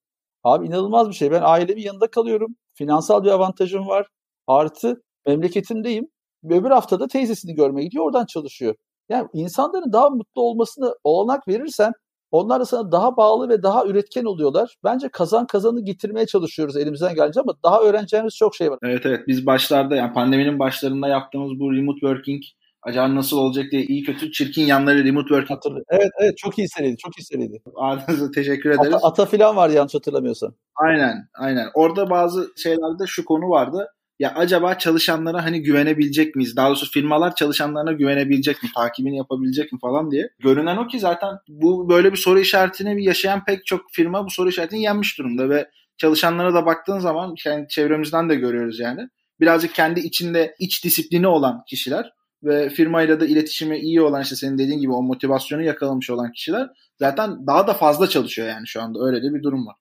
Abi 0.45 0.67
inanılmaz 0.67 1.09
bir 1.09 1.15
şey. 1.15 1.31
Ben 1.31 1.43
ailemin 1.45 1.83
yanında 1.83 2.11
kalıyorum. 2.11 2.57
Finansal 2.75 3.25
bir 3.25 3.31
avantajım 3.31 3.87
var. 3.87 4.07
Artı 4.47 5.03
memleketimdeyim. 5.27 6.07
Öbür 6.45 6.71
haftada 6.71 7.09
teyzesini 7.09 7.55
görmeye 7.55 7.85
gidiyor. 7.85 8.05
Oradan 8.05 8.27
çalışıyor. 8.27 8.75
Yani 9.09 9.29
insanların 9.33 9.93
daha 9.93 10.11
mutlu 10.11 10.43
olmasını 10.43 10.95
olanak 11.05 11.49
verirsen 11.49 11.93
onlar 12.31 12.61
da 12.61 12.65
sana 12.65 12.93
daha 12.93 13.17
bağlı 13.17 13.49
ve 13.49 13.63
daha 13.63 13.87
üretken 13.87 14.25
oluyorlar. 14.25 14.77
Bence 14.85 15.09
kazan 15.09 15.47
kazanı 15.47 15.85
getirmeye 15.85 16.27
çalışıyoruz 16.27 16.77
elimizden 16.77 17.15
gelince 17.15 17.41
ama 17.41 17.55
daha 17.65 17.81
öğreneceğimiz 17.81 18.37
çok 18.37 18.55
şey 18.55 18.71
var. 18.71 18.79
Evet 18.83 19.07
evet 19.07 19.21
biz 19.29 19.47
başlarda 19.47 19.97
yani 19.97 20.13
pandeminin 20.13 20.59
başlarında 20.59 21.09
yaptığımız 21.09 21.61
bu 21.61 21.73
remote 21.73 22.01
working 22.01 22.43
acaba 22.87 23.15
nasıl 23.15 23.37
olacak 23.39 23.67
diye 23.73 23.83
iyi 23.83 24.03
kötü 24.03 24.33
çirkin 24.33 24.67
yanları 24.67 25.05
remote 25.05 25.29
work 25.29 25.51
hatırlı. 25.51 25.83
Evet 25.89 26.11
evet 26.23 26.39
çok 26.39 26.59
iyi 26.59 26.69
seriydi. 26.69 26.97
Çok 26.97 27.19
iyi 27.19 27.25
seriydi. 27.25 27.63
Ağzınıza 27.77 28.31
teşekkür 28.31 28.71
ederiz. 28.71 28.95
Ata, 28.95 29.09
ata 29.09 29.27
filan 29.27 29.57
var 29.57 29.71
yanlış 29.71 29.95
hatırlamıyorsam. 29.95 30.55
Aynen 30.77 31.29
aynen. 31.35 31.69
Orada 31.75 32.11
bazı 32.11 32.53
şeylerde 32.57 33.07
şu 33.07 33.25
konu 33.25 33.51
vardı. 33.51 33.89
Ya 34.19 34.35
acaba 34.37 34.79
çalışanlara 34.79 35.45
hani 35.45 35.63
güvenebilecek 35.63 36.37
miyiz? 36.37 36.57
Daha 36.57 36.69
doğrusu 36.69 36.91
firmalar 36.91 37.35
çalışanlarına 37.35 37.93
güvenebilecek 37.93 38.63
mi? 38.63 38.69
Takibini 38.77 39.17
yapabilecek 39.17 39.73
mi 39.73 39.79
falan 39.79 40.11
diye. 40.11 40.31
Görünen 40.39 40.77
o 40.77 40.87
ki 40.87 41.01
zaten 41.01 41.31
bu 41.49 41.89
böyle 41.89 42.13
bir 42.13 42.17
soru 42.17 42.39
işaretini 42.39 43.05
yaşayan 43.05 43.45
pek 43.45 43.67
çok 43.67 43.81
firma 43.93 44.27
bu 44.27 44.31
soru 44.31 44.49
işaretini 44.49 44.83
yenmiş 44.83 45.19
durumda 45.19 45.51
ve 45.51 45.71
çalışanlara 45.97 46.55
da 46.55 46.67
baktığın 46.67 46.99
zaman 46.99 47.35
yani 47.47 47.69
çevremizden 47.69 48.29
de 48.29 48.35
görüyoruz 48.35 48.81
yani. 48.81 49.09
Birazcık 49.41 49.75
kendi 49.75 50.01
içinde 50.01 50.55
iç 50.59 50.85
disiplini 50.85 51.27
olan 51.27 51.63
kişiler 51.67 52.13
ve 52.43 52.69
firmayla 52.69 53.21
da 53.21 53.27
iletişimi 53.27 53.79
iyi 53.79 54.03
olan 54.03 54.23
işte 54.23 54.37
senin 54.37 54.59
dediğin 54.59 54.81
gibi 54.81 54.93
o 54.93 55.03
motivasyonu 55.03 55.63
yakalamış 55.63 56.11
olan 56.11 56.33
kişiler 56.33 56.69
zaten 56.99 57.47
daha 57.47 57.67
da 57.67 57.75
fazla 57.75 58.07
çalışıyor 58.07 58.49
yani 58.49 58.67
şu 58.67 58.83
anda 58.83 58.99
öyle 59.07 59.23
de 59.23 59.35
bir 59.35 59.43
durum 59.43 59.67
var. 59.67 59.77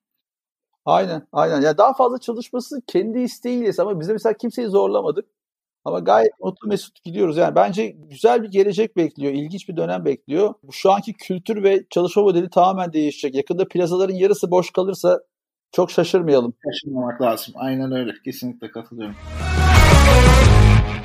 Aynen 0.84 1.26
aynen. 1.32 1.60
Ya 1.60 1.78
daha 1.78 1.94
fazla 1.94 2.18
çalışması 2.18 2.82
kendi 2.86 3.18
isteğiyle 3.18 3.70
ama 3.78 4.00
bize 4.00 4.12
mesela 4.12 4.32
kimseyi 4.32 4.68
zorlamadık. 4.68 5.26
Ama 5.84 5.98
gayet 5.98 6.32
mutlu 6.40 6.68
mesut 6.68 7.02
gidiyoruz. 7.04 7.36
Yani 7.36 7.54
bence 7.54 7.86
güzel 7.86 8.42
bir 8.42 8.48
gelecek 8.48 8.96
bekliyor. 8.96 9.32
ilginç 9.32 9.68
bir 9.68 9.76
dönem 9.76 10.04
bekliyor. 10.04 10.54
Şu 10.72 10.92
anki 10.92 11.12
kültür 11.12 11.62
ve 11.62 11.84
çalışma 11.90 12.22
modeli 12.22 12.50
tamamen 12.50 12.92
değişecek. 12.92 13.34
Yakında 13.34 13.68
plazaların 13.68 14.14
yarısı 14.14 14.50
boş 14.50 14.70
kalırsa 14.70 15.20
çok 15.72 15.90
şaşırmayalım. 15.90 16.54
Şaşırmamak 16.64 17.22
lazım. 17.22 17.54
Aynen 17.56 17.92
öyle. 17.92 18.12
Kesinlikle 18.24 18.70
katılıyorum. 18.70 19.16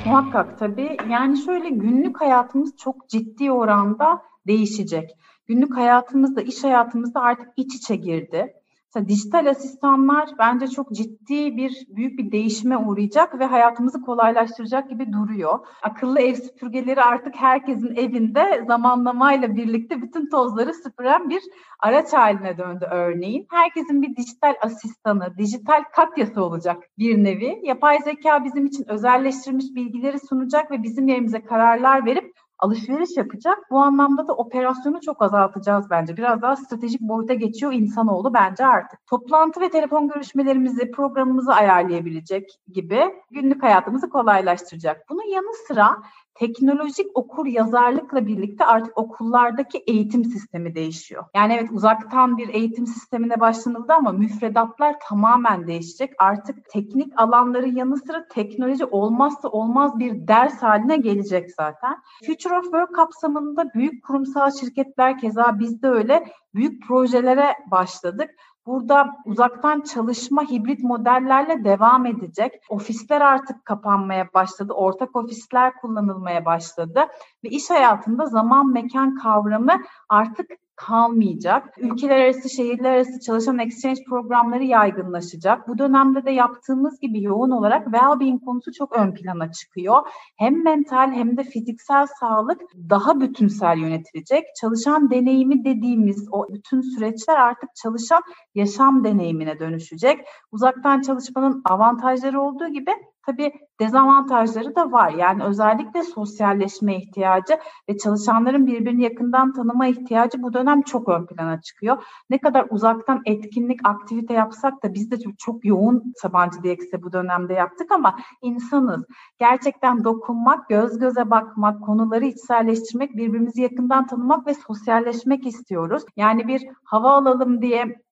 Muhakkak 0.04 0.58
tabii. 0.58 0.96
Yani 1.10 1.38
şöyle 1.38 1.70
günlük 1.70 2.20
hayatımız 2.20 2.76
çok 2.76 3.08
ciddi 3.08 3.52
oranda 3.52 4.22
değişecek. 4.46 5.10
Günlük 5.46 5.76
hayatımızda, 5.76 6.42
iş 6.42 6.64
hayatımızda 6.64 7.20
artık 7.20 7.48
iç 7.56 7.74
içe 7.74 7.96
girdi. 7.96 8.54
Mesela 8.94 9.08
dijital 9.08 9.46
asistanlar 9.46 10.28
bence 10.38 10.66
çok 10.66 10.92
ciddi 10.92 11.56
bir 11.56 11.86
büyük 11.88 12.18
bir 12.18 12.32
değişime 12.32 12.76
uğrayacak 12.76 13.38
ve 13.38 13.44
hayatımızı 13.44 14.02
kolaylaştıracak 14.02 14.90
gibi 14.90 15.12
duruyor. 15.12 15.58
Akıllı 15.82 16.20
ev 16.20 16.34
süpürgeleri 16.34 17.02
artık 17.02 17.34
herkesin 17.36 17.96
evinde 17.96 18.64
zamanlamayla 18.66 19.56
birlikte 19.56 20.02
bütün 20.02 20.30
tozları 20.30 20.74
süpüren 20.74 21.30
bir 21.30 21.42
araç 21.78 22.12
haline 22.12 22.58
döndü 22.58 22.86
örneğin. 22.90 23.46
Herkesin 23.50 24.02
bir 24.02 24.16
dijital 24.16 24.54
asistanı, 24.62 25.38
dijital 25.38 25.82
katyası 25.96 26.44
olacak 26.44 26.82
bir 26.98 27.24
nevi. 27.24 27.60
Yapay 27.62 27.98
zeka 27.98 28.44
bizim 28.44 28.66
için 28.66 28.84
özelleştirilmiş 28.88 29.66
bilgileri 29.74 30.18
sunacak 30.18 30.70
ve 30.70 30.82
bizim 30.82 31.08
yerimize 31.08 31.40
kararlar 31.44 32.06
verip 32.06 32.32
alışveriş 32.62 33.16
yapacak. 33.16 33.58
Bu 33.70 33.78
anlamda 33.78 34.28
da 34.28 34.32
operasyonu 34.32 35.00
çok 35.00 35.22
azaltacağız 35.22 35.90
bence. 35.90 36.16
Biraz 36.16 36.42
daha 36.42 36.56
stratejik 36.56 37.00
boyuta 37.00 37.34
geçiyor 37.34 37.72
insanoğlu 37.72 38.34
bence 38.34 38.66
artık. 38.66 39.06
Toplantı 39.06 39.60
ve 39.60 39.70
telefon 39.70 40.08
görüşmelerimizi, 40.08 40.90
programımızı 40.90 41.52
ayarlayabilecek 41.54 42.58
gibi 42.72 43.04
günlük 43.30 43.62
hayatımızı 43.62 44.10
kolaylaştıracak. 44.10 45.08
Bunun 45.10 45.32
yanı 45.34 45.54
sıra 45.68 46.02
teknolojik 46.34 47.06
okur 47.14 47.46
yazarlıkla 47.46 48.26
birlikte 48.26 48.64
artık 48.64 48.98
okullardaki 48.98 49.78
eğitim 49.78 50.24
sistemi 50.24 50.74
değişiyor. 50.74 51.24
Yani 51.34 51.54
evet 51.54 51.72
uzaktan 51.72 52.38
bir 52.38 52.48
eğitim 52.48 52.86
sistemine 52.86 53.40
başlanıldı 53.40 53.92
ama 53.92 54.12
müfredatlar 54.12 54.96
tamamen 55.08 55.66
değişecek. 55.66 56.12
Artık 56.18 56.70
teknik 56.70 57.12
alanların 57.16 57.76
yanı 57.76 57.96
sıra 57.96 58.28
teknoloji 58.28 58.84
olmazsa 58.84 59.48
olmaz 59.48 59.98
bir 59.98 60.28
ders 60.28 60.62
haline 60.62 60.96
gelecek 60.96 61.50
zaten. 61.50 61.96
Future 62.26 62.58
of 62.58 62.64
Work 62.64 62.94
kapsamında 62.94 63.74
büyük 63.74 64.04
kurumsal 64.04 64.50
şirketler 64.50 65.18
keza 65.18 65.58
biz 65.58 65.82
de 65.82 65.88
öyle 65.88 66.24
büyük 66.54 66.86
projelere 66.86 67.56
başladık. 67.70 68.30
Burada 68.66 69.06
uzaktan 69.24 69.80
çalışma 69.80 70.42
hibrit 70.50 70.82
modellerle 70.82 71.64
devam 71.64 72.06
edecek. 72.06 72.52
Ofisler 72.68 73.20
artık 73.20 73.64
kapanmaya 73.64 74.28
başladı. 74.34 74.72
Ortak 74.72 75.16
ofisler 75.16 75.72
kullanılmaya 75.80 76.44
başladı. 76.44 77.06
Ve 77.44 77.48
iş 77.48 77.70
hayatında 77.70 78.26
zaman 78.26 78.72
mekan 78.72 79.14
kavramı 79.14 79.82
artık 80.08 80.50
kalmayacak. 80.86 81.78
Ülkeler 81.78 82.24
arası, 82.24 82.48
şehirler 82.50 82.92
arası 82.92 83.20
çalışan 83.20 83.58
exchange 83.58 84.04
programları 84.08 84.64
yaygınlaşacak. 84.64 85.68
Bu 85.68 85.78
dönemde 85.78 86.24
de 86.24 86.30
yaptığımız 86.30 87.00
gibi 87.00 87.22
yoğun 87.22 87.50
olarak 87.50 87.86
well-being 87.86 88.44
konusu 88.44 88.72
çok 88.72 88.96
ön 88.96 89.14
plana 89.14 89.52
çıkıyor. 89.52 89.96
Hem 90.36 90.64
mental 90.64 91.12
hem 91.12 91.36
de 91.36 91.44
fiziksel 91.44 92.06
sağlık 92.20 92.60
daha 92.90 93.20
bütünsel 93.20 93.78
yönetilecek. 93.78 94.44
Çalışan 94.60 95.10
deneyimi 95.10 95.64
dediğimiz 95.64 96.28
o 96.32 96.46
bütün 96.48 96.80
süreçler 96.80 97.36
artık 97.36 97.74
çalışan 97.74 98.22
yaşam 98.54 99.04
deneyimine 99.04 99.58
dönüşecek. 99.58 100.18
Uzaktan 100.52 101.00
çalışmanın 101.00 101.62
avantajları 101.64 102.40
olduğu 102.40 102.68
gibi 102.68 102.90
Tabii 103.26 103.52
dezavantajları 103.80 104.76
da 104.76 104.92
var. 104.92 105.12
Yani 105.12 105.44
özellikle 105.44 106.02
sosyalleşme 106.02 106.96
ihtiyacı 106.96 107.58
ve 107.88 107.98
çalışanların 107.98 108.66
birbirini 108.66 109.02
yakından 109.02 109.52
tanıma 109.52 109.86
ihtiyacı 109.86 110.42
bu 110.42 110.52
dönem 110.52 110.82
çok 110.82 111.08
ön 111.08 111.26
plana 111.26 111.60
çıkıyor. 111.60 112.04
Ne 112.30 112.38
kadar 112.38 112.66
uzaktan 112.70 113.22
etkinlik, 113.26 113.80
aktivite 113.84 114.34
yapsak 114.34 114.84
da 114.84 114.94
biz 114.94 115.10
de 115.10 115.20
çok, 115.20 115.38
çok 115.38 115.64
yoğun 115.64 116.12
Sabancı 116.16 116.62
DX'e 116.62 117.02
bu 117.02 117.12
dönemde 117.12 117.54
yaptık 117.54 117.92
ama 117.92 118.18
insanız. 118.42 119.04
Gerçekten 119.38 120.04
dokunmak, 120.04 120.68
göz 120.68 120.98
göze 120.98 121.30
bakmak, 121.30 121.82
konuları 121.82 122.24
içselleştirmek, 122.24 123.16
birbirimizi 123.16 123.62
yakından 123.62 124.06
tanımak 124.06 124.46
ve 124.46 124.54
sosyalleşmek 124.54 125.46
istiyoruz. 125.46 126.02
Yani 126.16 126.48
bir 126.48 126.62
hava 126.84 127.12
alalım 127.12 127.62
diye 127.62 128.02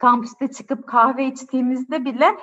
kampüste 0.00 0.48
çıkıp 0.48 0.86
kahve 0.86 1.26
içtiğimizde 1.26 2.04
bile 2.04 2.36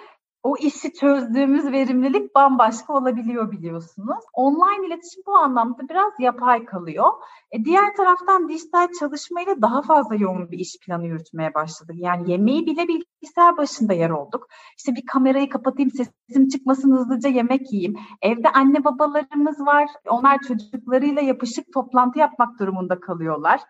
o 0.44 0.58
işi 0.58 0.94
çözdüğümüz 0.94 1.72
verimlilik 1.72 2.36
bambaşka 2.36 2.94
olabiliyor 2.94 3.52
biliyorsunuz. 3.52 4.24
Online 4.34 4.88
iletişim 4.88 5.24
bu 5.28 5.36
anlamda 5.36 5.90
biraz 5.90 6.14
yapay 6.20 6.66
kalıyor. 6.66 7.08
E 7.52 7.66
diğer 7.66 7.96
taraftan 7.96 8.50
dijital 8.50 8.88
çalışmayla 9.00 9.62
daha 9.62 9.82
fazla 9.82 10.16
yoğun 10.16 10.52
bir 10.52 10.60
iş 10.60 10.78
planı 10.86 11.08
yürütmeye 11.08 11.54
başladık. 11.54 11.96
Yani 11.98 12.32
yemeği 12.32 12.66
bile 12.66 12.88
bilgisayar 12.88 13.58
başında 13.58 13.94
yer 13.94 14.10
olduk. 14.10 14.48
İşte 14.78 14.96
bir 14.96 15.06
kamerayı 15.06 15.50
kapatayım, 15.50 15.92
sesim 15.92 16.48
çıkmasın 16.48 16.92
hızlıca 16.98 17.30
yemek 17.30 17.74
yiyeyim. 17.74 17.96
Evde 18.22 18.50
anne 18.50 18.84
babalarımız 18.84 19.60
var. 19.60 19.90
Onlar 20.10 20.40
çocuklarıyla 20.48 21.22
yapışık 21.22 21.74
toplantı 21.74 22.20
yapmak 22.20 22.60
durumunda 22.60 23.00
kalıyorlar. 23.00 23.62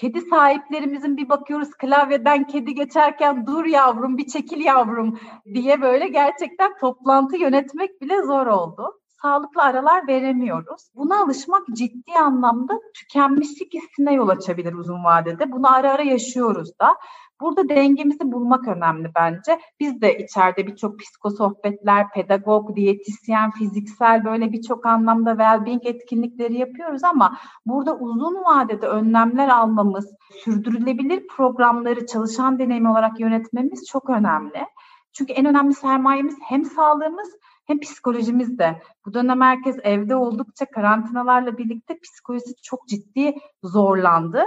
Kedi 0.00 0.20
sahiplerimizin 0.20 1.16
bir 1.16 1.28
bakıyoruz 1.28 1.70
klavyeden 1.70 2.46
kedi 2.46 2.74
geçerken 2.74 3.46
dur 3.46 3.64
yavrum 3.64 4.18
bir 4.18 4.26
çekil 4.26 4.60
yavrum 4.60 5.18
diye 5.54 5.82
böyle 5.82 6.08
gerçekten 6.08 6.78
toplantı 6.80 7.36
yönetmek 7.36 8.00
bile 8.00 8.22
zor 8.22 8.46
oldu. 8.46 8.97
Sağlıklı 9.22 9.62
aralar 9.62 10.08
veremiyoruz. 10.08 10.82
Buna 10.94 11.22
alışmak 11.22 11.62
ciddi 11.72 12.12
anlamda 12.18 12.80
tükenmişlik 12.94 13.74
hissine 13.74 14.14
yol 14.14 14.28
açabilir 14.28 14.72
uzun 14.72 15.04
vadede. 15.04 15.52
Bunu 15.52 15.74
ara 15.74 15.92
ara 15.92 16.02
yaşıyoruz 16.02 16.78
da. 16.80 16.96
Burada 17.40 17.68
dengemizi 17.68 18.32
bulmak 18.32 18.68
önemli 18.68 19.10
bence. 19.14 19.60
Biz 19.80 20.00
de 20.00 20.18
içeride 20.18 20.66
birçok 20.66 20.98
psikosohbetler, 20.98 22.10
pedagog, 22.10 22.76
diyetisyen, 22.76 23.50
fiziksel 23.50 24.24
böyle 24.24 24.52
birçok 24.52 24.86
anlamda 24.86 25.30
well-being 25.30 25.88
etkinlikleri 25.88 26.58
yapıyoruz 26.58 27.04
ama 27.04 27.36
burada 27.66 27.96
uzun 27.96 28.34
vadede 28.34 28.86
önlemler 28.86 29.48
almamız, 29.48 30.10
sürdürülebilir 30.44 31.26
programları 31.26 32.06
çalışan 32.06 32.58
deneyim 32.58 32.90
olarak 32.90 33.20
yönetmemiz 33.20 33.86
çok 33.86 34.10
önemli. 34.10 34.66
Çünkü 35.12 35.32
en 35.32 35.46
önemli 35.46 35.74
sermayemiz 35.74 36.36
hem 36.48 36.64
sağlığımız 36.64 37.28
hem 37.68 37.80
psikolojimiz 37.80 38.58
de. 38.58 38.82
Bu 39.06 39.14
dönem 39.14 39.40
herkes 39.40 39.76
evde 39.82 40.16
oldukça 40.16 40.66
karantinalarla 40.66 41.58
birlikte 41.58 41.98
psikolojisi 41.98 42.54
çok 42.62 42.88
ciddi 42.88 43.34
zorlandı. 43.62 44.42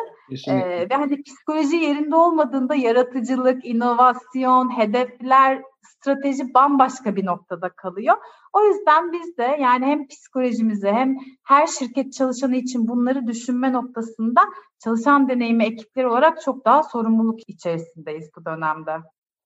Ee, 0.47 0.89
ve 0.89 0.95
hani 0.95 1.23
psikoloji 1.23 1.75
yerinde 1.75 2.15
olmadığında 2.15 2.75
yaratıcılık, 2.75 3.65
inovasyon, 3.65 4.77
hedefler, 4.77 5.61
strateji 5.83 6.53
bambaşka 6.53 7.15
bir 7.15 7.25
noktada 7.25 7.69
kalıyor. 7.69 8.15
O 8.53 8.63
yüzden 8.63 9.11
biz 9.11 9.37
de 9.37 9.57
yani 9.59 9.85
hem 9.85 10.07
psikolojimizi 10.07 10.87
hem 10.87 11.17
her 11.43 11.67
şirket 11.67 12.13
çalışanı 12.13 12.55
için 12.55 12.87
bunları 12.87 13.27
düşünme 13.27 13.73
noktasında 13.73 14.41
çalışan 14.83 15.29
deneyimi 15.29 15.63
ekipleri 15.63 16.07
olarak 16.07 16.41
çok 16.41 16.65
daha 16.65 16.83
sorumluluk 16.83 17.39
içerisindeyiz 17.49 18.29
bu 18.37 18.45
dönemde. 18.45 18.91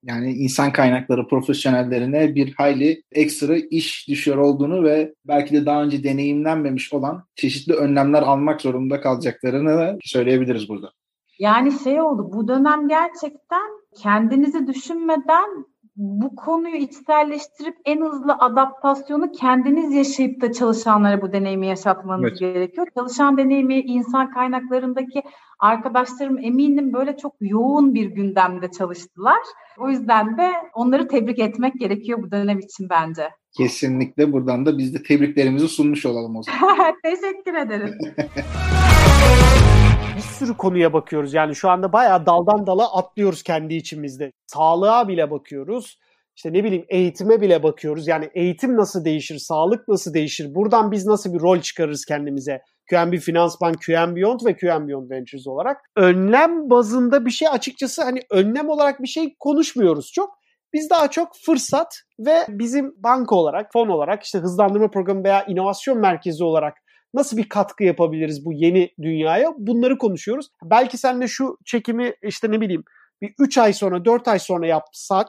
Yani 0.06 0.34
insan 0.34 0.72
kaynakları 0.72 1.28
profesyonellerine 1.28 2.36
bir 2.36 2.54
hayli 2.54 3.04
ekstra 3.12 3.56
iş 3.56 4.08
düşüyor 4.08 4.38
olduğunu 4.38 4.84
ve 4.84 5.13
belki 5.28 5.54
de 5.54 5.65
daha 5.65 5.84
önce 5.84 6.04
deneyimlenmemiş 6.04 6.94
olan 6.94 7.24
çeşitli 7.36 7.74
önlemler 7.74 8.22
almak 8.22 8.62
zorunda 8.62 9.02
kalacaklarını 9.02 9.98
söyleyebiliriz 10.04 10.70
burada. 10.70 10.91
Yani 11.39 11.72
şey 11.84 12.02
oldu 12.02 12.30
bu 12.34 12.48
dönem 12.48 12.88
gerçekten 12.88 13.70
kendinizi 14.02 14.68
düşünmeden 14.68 15.65
bu 15.95 16.36
konuyu 16.36 16.75
içselleştirip 16.75 17.75
en 17.86 18.01
hızlı 18.01 18.34
adaptasyonu 18.34 19.31
kendiniz 19.31 19.93
yaşayıp 19.93 20.41
da 20.41 20.51
çalışanlara 20.51 21.21
bu 21.21 21.34
deneyimi 21.34 21.67
yaşatmanız 21.67 22.29
evet. 22.29 22.39
gerekiyor. 22.39 22.88
Çalışan 22.97 23.38
deneyimi 23.38 23.79
insan 23.79 24.31
kaynaklarındaki 24.31 25.23
arkadaşlarım 25.60 26.38
eminim 26.38 26.93
böyle 26.93 27.17
çok 27.17 27.36
yoğun 27.41 27.93
bir 27.93 28.05
gündemde 28.05 28.71
çalıştılar. 28.71 29.39
O 29.77 29.89
yüzden 29.89 30.38
de 30.38 30.51
onları 30.73 31.08
tebrik 31.08 31.39
etmek 31.39 31.79
gerekiyor 31.79 32.23
bu 32.23 32.31
dönem 32.31 32.60
için 32.60 32.89
bence. 32.89 33.29
Kesinlikle 33.58 34.31
buradan 34.31 34.65
da 34.65 34.77
biz 34.77 34.93
de 34.93 35.03
tebriklerimizi 35.03 35.67
sunmuş 35.67 36.05
olalım 36.05 36.36
o 36.36 36.43
zaman. 36.43 36.95
Teşekkür 37.03 37.53
ederim. 37.53 37.97
bir 40.15 40.21
sürü 40.21 40.58
konuya 40.58 40.93
bakıyoruz. 40.93 41.34
Yani 41.34 41.56
şu 41.56 41.69
anda 41.69 41.93
bayağı 41.93 42.25
daldan 42.25 42.67
dala 42.67 42.97
atlıyoruz 42.97 43.43
kendi 43.43 43.73
içimizde. 43.73 44.32
Sağlığa 44.47 45.08
bile 45.08 45.32
bakıyoruz. 45.32 45.99
İşte 46.36 46.54
ne 46.54 46.63
bileyim 46.63 46.86
eğitime 46.89 47.41
bile 47.41 47.63
bakıyoruz. 47.63 48.08
Yani 48.08 48.30
eğitim 48.34 48.78
nasıl 48.78 49.06
değişir, 49.06 49.38
sağlık 49.38 49.88
nasıl 49.88 50.13
değişir? 50.13 50.56
Buradan 50.56 50.91
biz 50.91 51.06
nasıl 51.06 51.34
bir 51.34 51.39
rol 51.39 51.60
çıkarırız 51.60 52.06
kendimize? 52.06 52.62
QNB 52.89 53.17
Finans 53.17 53.62
Bank, 53.62 53.82
QNB 53.82 54.15
Beyond 54.15 54.39
ve 54.45 54.56
QNB 54.56 54.88
Beyond 54.88 55.12
Ventures 55.12 55.47
olarak. 55.47 55.78
Önlem 55.95 56.69
bazında 56.69 57.25
bir 57.25 57.32
şey 57.32 57.47
açıkçası 57.47 58.04
hani 58.04 58.19
önlem 58.32 58.69
olarak 58.69 59.01
bir 59.01 59.08
şey 59.08 59.36
konuşmuyoruz 59.39 60.12
çok. 60.12 60.30
Biz 60.73 60.89
daha 60.89 61.10
çok 61.10 61.30
fırsat 61.45 61.95
ve 62.19 62.45
bizim 62.49 62.93
banka 62.97 63.36
olarak, 63.36 63.69
fon 63.73 63.88
olarak 63.88 64.23
işte 64.23 64.39
hızlandırma 64.39 64.91
programı 64.91 65.23
veya 65.23 65.45
inovasyon 65.45 65.97
merkezi 65.97 66.43
olarak 66.43 66.73
nasıl 67.15 67.38
bir 67.38 67.49
katkı 67.49 67.84
yapabiliriz 67.84 68.45
bu 68.45 68.54
yeni 68.54 68.91
dünyaya? 69.01 69.54
Bunları 69.58 69.97
konuşuyoruz. 69.97 70.49
Belki 70.63 70.97
seninle 70.97 71.28
şu 71.28 71.58
çekimi 71.65 72.13
işte 72.23 72.51
ne 72.51 72.62
bileyim 72.62 72.84
bir 73.21 73.34
3 73.39 73.58
ay 73.58 73.73
sonra 73.73 74.06
4 74.06 74.28
ay 74.28 74.39
sonra 74.39 74.67
yapsak 74.67 75.28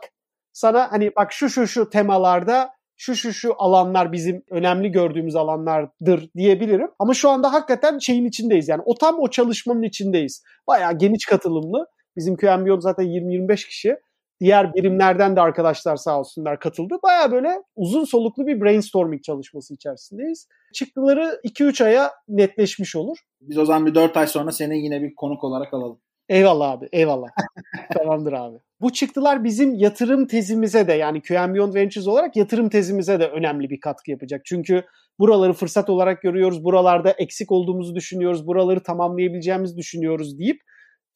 sana 0.53 0.93
hani 0.93 1.17
bak 1.17 1.33
şu 1.33 1.49
şu 1.49 1.67
şu 1.67 1.91
temalarda 1.91 2.71
şu 2.97 3.15
şu 3.15 3.33
şu 3.33 3.55
alanlar 3.59 4.13
bizim 4.13 4.43
önemli 4.51 4.93
gördüğümüz 4.93 5.37
alanlardır 5.37 6.31
diyebilirim. 6.37 6.89
Ama 6.99 7.15
şu 7.15 7.31
anda 7.31 7.53
hakikaten 7.53 7.99
şeyin 7.99 8.25
içindeyiz. 8.25 8.69
Yani 8.69 8.83
o 8.85 8.95
tam 8.95 9.21
o 9.21 9.31
çalışmanın 9.31 9.83
içindeyiz. 9.83 10.43
Bayağı 10.67 10.99
geniş 10.99 11.25
katılımlı. 11.25 11.87
Bizim 12.17 12.37
QMBO 12.37 12.81
zaten 12.81 13.07
20-25 13.07 13.69
kişi. 13.69 13.97
Diğer 14.41 14.75
birimlerden 14.75 15.37
de 15.37 15.41
arkadaşlar 15.41 15.97
sağ 15.97 16.19
olsunlar 16.19 16.61
katıldı. 16.61 16.95
Baya 17.03 17.33
böyle 17.33 17.63
uzun 17.77 18.05
soluklu 18.05 18.47
bir 18.47 18.61
brainstorming 18.61 19.23
çalışması 19.23 19.75
içerisindeyiz. 19.75 20.49
Çıktıları 20.75 21.41
2-3 21.45 21.85
aya 21.85 22.13
netleşmiş 22.29 22.97
olur. 22.97 23.19
Biz 23.41 23.59
o 23.59 23.65
zaman 23.65 23.87
bir 23.87 23.95
4 23.95 24.17
ay 24.17 24.27
sonra 24.27 24.53
seni 24.53 24.79
yine 24.79 25.03
bir 25.03 25.15
konuk 25.15 25.45
olarak 25.45 25.75
alalım. 25.75 25.99
Eyvallah 26.29 26.71
abi, 26.71 26.89
eyvallah. 26.93 27.29
Tamamdır 27.95 28.33
abi. 28.33 28.57
Bu 28.81 28.93
çıktılar 28.93 29.45
bizim 29.45 29.75
yatırım 29.75 30.27
tezimize 30.27 30.89
de 30.89 30.93
yani 30.93 31.23
QM 31.23 31.55
Beyond 31.55 31.75
Ventures 31.75 32.07
olarak 32.07 32.37
yatırım 32.37 32.69
tezimize 32.69 33.21
de 33.21 33.29
önemli 33.29 33.71
bir 33.71 33.81
katkı 33.81 34.11
yapacak. 34.11 34.41
Çünkü 34.45 34.85
buraları 35.19 35.53
fırsat 35.53 35.91
olarak 35.91 36.23
görüyoruz, 36.23 36.65
buralarda 36.65 37.11
eksik 37.11 37.53
olduğumuzu 37.53 37.95
düşünüyoruz, 37.95 38.47
buraları 38.47 38.83
tamamlayabileceğimizi 38.83 39.77
düşünüyoruz 39.77 40.39
deyip 40.39 40.61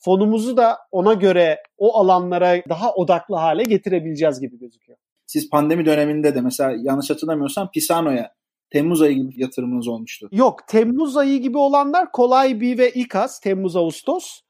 fonumuzu 0.04 0.56
da 0.56 0.78
ona 0.90 1.14
göre 1.14 1.62
o 1.78 1.98
alanlara 1.98 2.62
daha 2.68 2.94
odaklı 2.94 3.36
hale 3.36 3.62
getirebileceğiz 3.62 4.40
gibi 4.40 4.58
gözüküyor. 4.58 4.98
Siz 5.26 5.50
pandemi 5.50 5.86
döneminde 5.86 6.34
de 6.34 6.40
mesela 6.40 6.76
yanlış 6.82 7.10
hatırlamıyorsam 7.10 7.70
Pisano'ya 7.70 8.34
Temmuz 8.70 9.02
ayı 9.02 9.14
gibi 9.14 9.42
yatırımınız 9.42 9.88
olmuştu. 9.88 10.28
Yok 10.32 10.68
Temmuz 10.68 11.16
ayı 11.16 11.38
gibi 11.38 11.58
olanlar 11.58 12.12
Kolay 12.12 12.60
B 12.60 12.78
ve 12.78 12.90
İKAS 12.90 13.40
Temmuz 13.40 13.76
Ağustos 13.76 14.40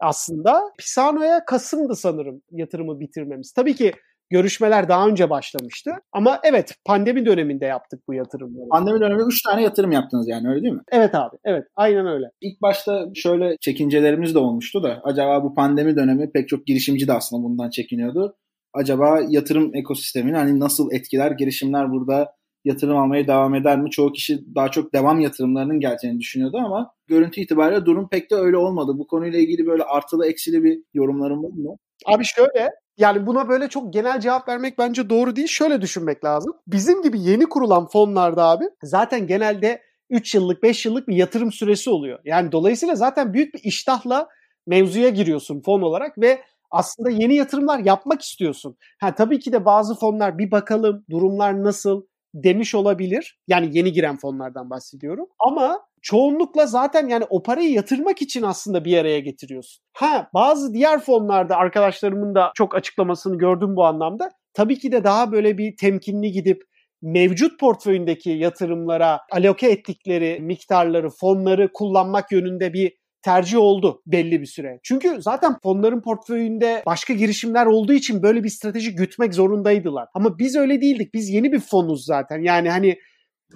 aslında. 0.00 0.62
Pisano'ya 0.78 1.44
Kasım'dı 1.44 1.96
sanırım 1.96 2.42
yatırımı 2.50 3.00
bitirmemiz. 3.00 3.52
Tabii 3.52 3.74
ki 3.74 3.92
görüşmeler 4.30 4.88
daha 4.88 5.08
önce 5.08 5.30
başlamıştı. 5.30 5.90
Ama 6.12 6.40
evet 6.44 6.74
pandemi 6.84 7.26
döneminde 7.26 7.66
yaptık 7.66 8.00
bu 8.08 8.14
yatırımları. 8.14 8.68
Pandemi 8.68 9.00
döneminde 9.00 9.22
3 9.22 9.42
tane 9.42 9.62
yatırım 9.62 9.92
yaptınız 9.92 10.28
yani 10.28 10.48
öyle 10.48 10.62
değil 10.62 10.74
mi? 10.74 10.82
Evet 10.92 11.14
abi. 11.14 11.36
Evet 11.44 11.64
aynen 11.76 12.06
öyle. 12.06 12.26
İlk 12.40 12.62
başta 12.62 13.06
şöyle 13.14 13.56
çekincelerimiz 13.60 14.34
de 14.34 14.38
olmuştu 14.38 14.82
da 14.82 15.00
acaba 15.04 15.44
bu 15.44 15.54
pandemi 15.54 15.96
dönemi 15.96 16.32
pek 16.32 16.48
çok 16.48 16.66
girişimci 16.66 17.08
de 17.08 17.12
aslında 17.12 17.42
bundan 17.42 17.70
çekiniyordu. 17.70 18.36
Acaba 18.74 19.20
yatırım 19.28 19.74
ekosistemini 19.74 20.36
hani 20.36 20.60
nasıl 20.60 20.92
etkiler 20.92 21.30
girişimler 21.30 21.90
burada 21.90 22.32
yatırım 22.64 22.96
almaya 22.96 23.26
devam 23.26 23.54
eder 23.54 23.80
mi? 23.80 23.90
Çoğu 23.90 24.12
kişi 24.12 24.54
daha 24.54 24.70
çok 24.70 24.94
devam 24.94 25.20
yatırımlarının 25.20 25.80
geleceğini 25.80 26.20
düşünüyordu 26.20 26.56
ama 26.56 26.92
görüntü 27.06 27.40
itibariyle 27.40 27.86
durum 27.86 28.08
pek 28.08 28.30
de 28.30 28.34
öyle 28.34 28.56
olmadı. 28.56 28.92
Bu 28.98 29.06
konuyla 29.06 29.38
ilgili 29.38 29.66
böyle 29.66 29.82
artılı 29.82 30.26
eksili 30.26 30.64
bir 30.64 30.82
yorumlarım 30.94 31.44
var 31.44 31.48
mı? 31.48 31.76
Abi 32.06 32.24
şöyle 32.24 32.70
yani 32.98 33.26
buna 33.26 33.48
böyle 33.48 33.68
çok 33.68 33.92
genel 33.92 34.20
cevap 34.20 34.48
vermek 34.48 34.78
bence 34.78 35.10
doğru 35.10 35.36
değil. 35.36 35.48
Şöyle 35.48 35.80
düşünmek 35.80 36.24
lazım. 36.24 36.52
Bizim 36.66 37.02
gibi 37.02 37.20
yeni 37.20 37.46
kurulan 37.48 37.86
fonlarda 37.86 38.44
abi 38.44 38.64
zaten 38.82 39.26
genelde 39.26 39.82
3 40.10 40.34
yıllık 40.34 40.62
5 40.62 40.86
yıllık 40.86 41.08
bir 41.08 41.16
yatırım 41.16 41.52
süresi 41.52 41.90
oluyor. 41.90 42.18
Yani 42.24 42.52
dolayısıyla 42.52 42.94
zaten 42.94 43.34
büyük 43.34 43.54
bir 43.54 43.60
iştahla 43.64 44.28
mevzuya 44.66 45.08
giriyorsun 45.08 45.62
fon 45.64 45.82
olarak 45.82 46.18
ve 46.18 46.40
aslında 46.70 47.10
yeni 47.10 47.34
yatırımlar 47.34 47.78
yapmak 47.78 48.22
istiyorsun. 48.22 48.76
Ha 49.00 49.14
tabii 49.14 49.38
ki 49.38 49.52
de 49.52 49.64
bazı 49.64 49.94
fonlar 49.94 50.38
bir 50.38 50.50
bakalım 50.50 51.04
durumlar 51.10 51.64
nasıl 51.64 52.02
demiş 52.34 52.74
olabilir. 52.74 53.38
Yani 53.48 53.78
yeni 53.78 53.92
giren 53.92 54.16
fonlardan 54.16 54.70
bahsediyorum. 54.70 55.26
Ama 55.38 55.80
çoğunlukla 56.02 56.66
zaten 56.66 57.08
yani 57.08 57.24
o 57.30 57.42
parayı 57.42 57.72
yatırmak 57.72 58.22
için 58.22 58.42
aslında 58.42 58.84
bir 58.84 58.98
araya 58.98 59.20
getiriyorsun. 59.20 59.84
Ha 59.92 60.28
bazı 60.34 60.72
diğer 60.72 61.00
fonlarda 61.00 61.56
arkadaşlarımın 61.56 62.34
da 62.34 62.52
çok 62.54 62.74
açıklamasını 62.74 63.38
gördüm 63.38 63.76
bu 63.76 63.84
anlamda. 63.84 64.30
Tabii 64.54 64.78
ki 64.78 64.92
de 64.92 65.04
daha 65.04 65.32
böyle 65.32 65.58
bir 65.58 65.76
temkinli 65.76 66.32
gidip 66.32 66.62
mevcut 67.02 67.60
portföyündeki 67.60 68.30
yatırımlara 68.30 69.20
aloke 69.32 69.70
ettikleri 69.70 70.40
miktarları, 70.40 71.10
fonları 71.10 71.70
kullanmak 71.72 72.32
yönünde 72.32 72.72
bir 72.72 73.00
tercih 73.22 73.58
oldu 73.58 74.02
belli 74.06 74.40
bir 74.40 74.46
süre. 74.46 74.80
Çünkü 74.82 75.22
zaten 75.22 75.56
fonların 75.62 76.00
portföyünde 76.00 76.82
başka 76.86 77.12
girişimler 77.12 77.66
olduğu 77.66 77.92
için 77.92 78.22
böyle 78.22 78.44
bir 78.44 78.48
strateji 78.48 78.94
gütmek 78.94 79.34
zorundaydılar. 79.34 80.08
Ama 80.14 80.38
biz 80.38 80.56
öyle 80.56 80.80
değildik. 80.80 81.14
Biz 81.14 81.28
yeni 81.28 81.52
bir 81.52 81.60
fonuz 81.60 82.04
zaten. 82.04 82.42
Yani 82.42 82.70
hani 82.70 82.96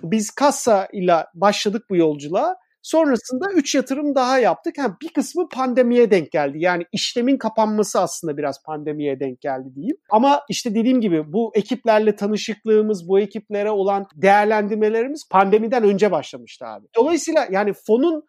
biz 0.03 0.31
kassa 0.31 0.89
ile 0.93 1.27
başladık 1.35 1.85
bu 1.91 1.97
yolculuğa. 1.97 2.57
Sonrasında 2.83 3.53
3 3.53 3.75
yatırım 3.75 4.15
daha 4.15 4.39
yaptık. 4.39 4.79
Ha, 4.79 4.97
bir 5.03 5.09
kısmı 5.09 5.49
pandemiye 5.49 6.11
denk 6.11 6.33
geldi. 6.33 6.59
Yani 6.61 6.85
işlemin 6.93 7.39
kapanması 7.39 8.01
aslında 8.01 8.37
biraz 8.37 8.63
pandemiye 8.63 9.21
denk 9.21 9.41
geldi 9.41 9.75
diyeyim. 9.75 9.97
Ama 10.11 10.43
işte 10.49 10.75
dediğim 10.75 11.01
gibi 11.01 11.33
bu 11.33 11.53
ekiplerle 11.55 12.17
tanışıklığımız, 12.17 13.09
bu 13.09 13.21
ekiplere 13.21 13.71
olan 13.71 14.07
değerlendirmelerimiz 14.15 15.29
pandemiden 15.31 15.85
önce 15.85 16.11
başlamıştı 16.11 16.67
abi. 16.67 16.87
Dolayısıyla 16.97 17.47
yani 17.51 17.73
fonun 17.87 18.25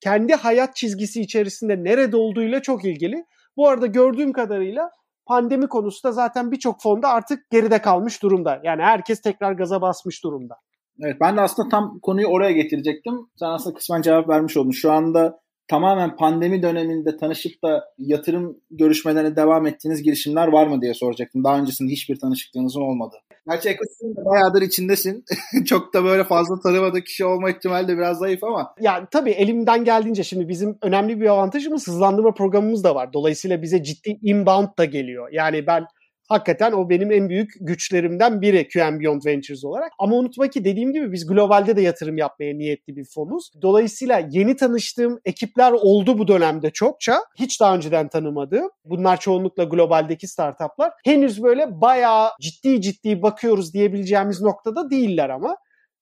kendi 0.00 0.34
hayat 0.34 0.76
çizgisi 0.76 1.20
içerisinde 1.20 1.84
nerede 1.84 2.16
olduğuyla 2.16 2.62
çok 2.62 2.84
ilgili. 2.84 3.24
Bu 3.56 3.68
arada 3.68 3.86
gördüğüm 3.86 4.32
kadarıyla 4.32 4.90
pandemi 5.26 5.68
konusu 5.68 6.08
da 6.08 6.12
zaten 6.12 6.52
birçok 6.52 6.82
fonda 6.82 7.08
artık 7.08 7.50
geride 7.50 7.82
kalmış 7.82 8.22
durumda. 8.22 8.60
Yani 8.64 8.82
herkes 8.82 9.20
tekrar 9.20 9.52
gaza 9.52 9.82
basmış 9.82 10.24
durumda. 10.24 10.56
Evet 11.02 11.16
ben 11.20 11.36
de 11.36 11.40
aslında 11.40 11.68
tam 11.68 11.98
konuyu 12.02 12.26
oraya 12.26 12.52
getirecektim. 12.52 13.14
Sen 13.36 13.46
aslında 13.46 13.74
kısmen 13.76 14.02
cevap 14.02 14.28
vermiş 14.28 14.56
oldun. 14.56 14.70
Şu 14.70 14.92
anda 14.92 15.40
tamamen 15.68 16.16
pandemi 16.16 16.62
döneminde 16.62 17.16
tanışıp 17.16 17.62
da 17.64 17.84
yatırım 17.98 18.56
görüşmelerine 18.70 19.36
devam 19.36 19.66
ettiğiniz 19.66 20.02
girişimler 20.02 20.48
var 20.48 20.66
mı 20.66 20.82
diye 20.82 20.94
soracaktım. 20.94 21.44
Daha 21.44 21.58
öncesinde 21.58 21.92
hiçbir 21.92 22.18
tanışıklığınızın 22.18 22.80
olmadı. 22.80 23.16
Gerçi 23.50 23.68
ekosistemde 23.68 24.24
bayağıdır 24.24 24.62
içindesin. 24.62 25.24
Çok 25.66 25.94
da 25.94 26.04
böyle 26.04 26.24
fazla 26.24 26.60
tanımadığı 26.60 27.00
kişi 27.00 27.24
olma 27.24 27.50
ihtimali 27.50 27.88
de 27.88 27.96
biraz 27.96 28.18
zayıf 28.18 28.44
ama. 28.44 28.74
Ya 28.80 29.08
tabii 29.10 29.30
elimden 29.30 29.84
geldiğince 29.84 30.24
şimdi 30.24 30.48
bizim 30.48 30.78
önemli 30.82 31.20
bir 31.20 31.26
avantajımız 31.26 31.88
hızlandırma 31.88 32.34
programımız 32.34 32.84
da 32.84 32.94
var. 32.94 33.12
Dolayısıyla 33.12 33.62
bize 33.62 33.82
ciddi 33.82 34.18
inbound 34.22 34.68
da 34.78 34.84
geliyor. 34.84 35.28
Yani 35.32 35.66
ben 35.66 35.84
hakikaten 36.30 36.72
o 36.72 36.90
benim 36.90 37.12
en 37.12 37.28
büyük 37.28 37.50
güçlerimden 37.60 38.40
biri 38.42 38.68
QM 38.68 39.00
Beyond 39.00 39.22
Ventures 39.26 39.64
olarak. 39.64 39.92
Ama 39.98 40.16
unutma 40.16 40.48
ki 40.48 40.64
dediğim 40.64 40.92
gibi 40.92 41.12
biz 41.12 41.26
globalde 41.26 41.76
de 41.76 41.82
yatırım 41.82 42.16
yapmaya 42.16 42.54
niyetli 42.54 42.96
bir 42.96 43.04
fonuz. 43.14 43.50
Dolayısıyla 43.62 44.28
yeni 44.30 44.56
tanıştığım 44.56 45.20
ekipler 45.24 45.72
oldu 45.72 46.18
bu 46.18 46.28
dönemde 46.28 46.70
çokça. 46.70 47.20
Hiç 47.38 47.60
daha 47.60 47.74
önceden 47.74 48.08
tanımadığım. 48.08 48.70
Bunlar 48.84 49.20
çoğunlukla 49.20 49.64
globaldeki 49.64 50.28
startuplar. 50.28 50.92
Henüz 51.04 51.42
böyle 51.42 51.80
bayağı 51.80 52.30
ciddi 52.40 52.80
ciddi 52.80 53.22
bakıyoruz 53.22 53.74
diyebileceğimiz 53.74 54.40
noktada 54.40 54.90
değiller 54.90 55.28
ama 55.28 55.56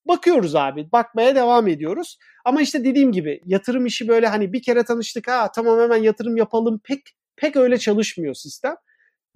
bakıyoruz 0.09 0.55
abi. 0.55 0.93
Bakmaya 0.93 1.35
devam 1.35 1.69
ediyoruz. 1.69 2.19
Ama 2.45 2.63
işte 2.63 2.85
dediğim 2.85 3.13
gibi 3.13 3.41
yatırım 3.45 3.87
işi 3.87 4.09
böyle 4.09 4.27
hani 4.27 4.53
bir 4.53 4.63
kere 4.63 4.83
tanıştık 4.83 5.29
ha 5.29 5.51
tamam 5.55 5.81
hemen 5.81 6.03
yatırım 6.03 6.37
yapalım 6.37 6.81
pek 6.85 7.01
pek 7.37 7.57
öyle 7.57 7.79
çalışmıyor 7.79 8.35
sistem. 8.35 8.75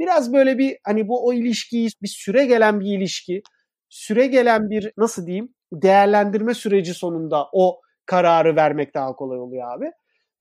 Biraz 0.03 0.33
böyle 0.33 0.59
bir 0.59 0.77
hani 0.85 1.09
bu 1.09 1.27
o 1.27 1.33
ilişkiyi 1.33 1.89
bir 2.03 2.09
süre 2.09 2.45
gelen 2.45 2.81
bir 2.81 2.99
ilişki, 2.99 3.43
süre 3.89 4.27
gelen 4.27 4.71
bir 4.71 4.93
nasıl 4.97 5.27
diyeyim 5.27 5.55
değerlendirme 5.73 6.55
süreci 6.55 6.95
sonunda 6.95 7.49
o 7.53 7.81
kararı 8.07 8.57
vermek 8.57 8.95
daha 8.95 9.13
kolay 9.13 9.39
oluyor 9.39 9.77
abi. 9.77 9.91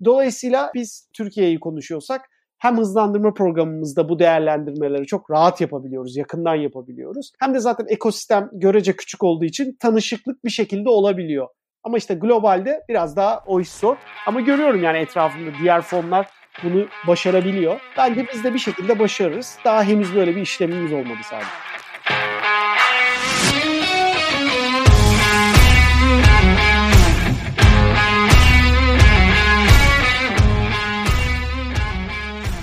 Dolayısıyla 0.05 0.71
biz 0.75 1.09
Türkiye'yi 1.13 1.59
konuşuyorsak 1.59 2.21
hem 2.57 2.77
hızlandırma 2.77 3.33
programımızda 3.33 4.09
bu 4.09 4.19
değerlendirmeleri 4.19 5.05
çok 5.05 5.31
rahat 5.31 5.61
yapabiliyoruz, 5.61 6.17
yakından 6.17 6.55
yapabiliyoruz. 6.55 7.31
Hem 7.39 7.53
de 7.53 7.59
zaten 7.59 7.85
ekosistem 7.89 8.49
görece 8.53 8.95
küçük 8.95 9.23
olduğu 9.23 9.45
için 9.45 9.77
tanışıklık 9.79 10.45
bir 10.45 10.49
şekilde 10.49 10.89
olabiliyor. 10.89 11.47
Ama 11.83 11.97
işte 11.97 12.13
globalde 12.13 12.81
biraz 12.89 13.15
daha 13.15 13.43
o 13.47 13.59
iş 13.59 13.69
zor. 13.69 13.97
Ama 14.27 14.41
görüyorum 14.41 14.83
yani 14.83 14.97
etrafımda 14.97 15.51
diğer 15.61 15.81
fonlar 15.81 16.40
bunu 16.63 16.87
başarabiliyor. 17.07 17.79
Bence 17.97 18.25
biz 18.33 18.43
de 18.43 18.53
bir 18.53 18.59
şekilde 18.59 18.99
başarırız. 18.99 19.57
Daha 19.65 19.83
henüz 19.83 20.15
böyle 20.15 20.35
bir 20.35 20.41
işlemimiz 20.41 20.93
olmadı 20.93 21.19
sadece. 21.29 21.47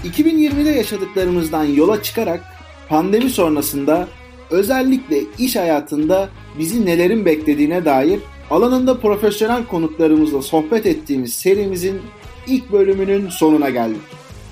...2020'de 0.05 0.71
yaşadıklarımızdan 0.71 1.65
yola 1.65 2.03
çıkarak... 2.03 2.41
...pandemi 2.89 3.31
sonrasında... 3.31 4.09
...özellikle 4.51 5.21
iş 5.39 5.57
hayatında... 5.57 6.29
...bizi 6.59 6.87
nelerin 6.87 7.25
beklediğine 7.25 7.85
dair... 7.85 8.21
...alanında 8.51 9.01
profesyonel 9.01 9.65
konuklarımızla 9.67 10.43
sohbet 10.43 10.87
ettiğimiz 10.87 11.35
serimizin 11.35 12.03
ilk 12.49 12.73
bölümünün 12.73 13.29
sonuna 13.29 13.71
geldik. 13.71 14.01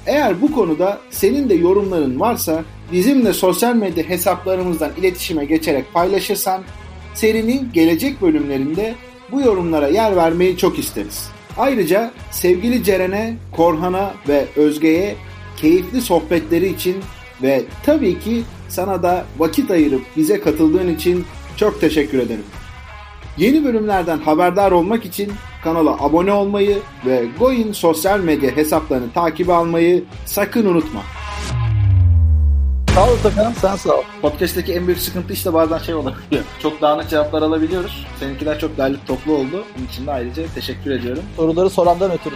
Eğer 0.07 0.43
bu 0.43 0.53
konuda 0.53 0.99
senin 1.11 1.49
de 1.49 1.55
yorumların 1.55 2.21
varsa 2.21 2.65
bizimle 2.93 3.33
sosyal 3.33 3.75
medya 3.75 4.05
hesaplarımızdan 4.05 4.91
iletişime 4.99 5.45
geçerek 5.45 5.93
paylaşırsan 5.93 6.63
serinin 7.15 7.69
gelecek 7.73 8.23
bölümlerinde 8.23 8.95
bu 9.33 9.41
yorumlara 9.41 9.89
yer 9.89 10.17
vermeyi 10.17 10.57
çok 10.57 10.79
isteriz. 10.79 11.29
Ayrıca 11.59 12.11
sevgili 12.31 12.85
Ceren'e, 12.85 13.37
Korhan'a 13.53 14.15
ve 14.29 14.47
Özge'ye 14.57 15.17
keyifli 15.57 16.01
sohbetleri 16.01 16.69
için 16.69 16.97
ve 17.43 17.65
tabii 17.83 18.19
ki 18.19 18.43
sana 18.69 19.03
da 19.03 19.25
vakit 19.39 19.71
ayırıp 19.71 20.03
bize 20.17 20.41
katıldığın 20.41 20.95
için 20.95 21.25
çok 21.57 21.81
teşekkür 21.81 22.19
ederim. 22.19 22.45
Yeni 23.39 23.65
bölümlerden 23.65 24.19
haberdar 24.19 24.73
olmak 24.73 25.05
için 25.05 25.33
kanala 25.67 26.05
abone 26.05 26.33
olmayı 26.33 26.79
ve 27.07 27.27
Goin 27.39 27.73
sosyal 27.73 28.21
medya 28.21 28.57
hesaplarını 28.57 29.13
takip 29.13 29.51
almayı 29.51 30.05
sakın 30.25 30.67
unutma. 30.67 31.01
Sağ 32.95 33.05
ol 33.05 33.17
Takan, 33.23 33.53
sen 33.53 33.77
sağ 33.77 33.95
ol. 33.95 34.03
Podcast'teki 34.23 34.73
en 34.73 34.87
büyük 34.87 35.01
sıkıntı 35.01 35.33
işte 35.33 35.53
bazen 35.53 35.79
şey 35.79 35.95
olabiliyor. 35.95 36.45
Çok 36.63 36.81
dağınık 36.81 37.11
cevaplar 37.11 37.43
alabiliyoruz. 37.43 38.07
Seninkiler 38.21 38.59
çok 38.59 38.79
derli 38.79 38.97
toplu 39.07 39.33
oldu. 39.33 39.65
Bunun 39.77 39.87
için 39.87 40.07
de 40.07 40.11
ayrıca 40.11 40.43
teşekkür 40.55 40.91
ediyorum. 40.91 41.23
Soruları 41.37 41.71
sorandan 41.71 42.11
ötürü. 42.11 42.35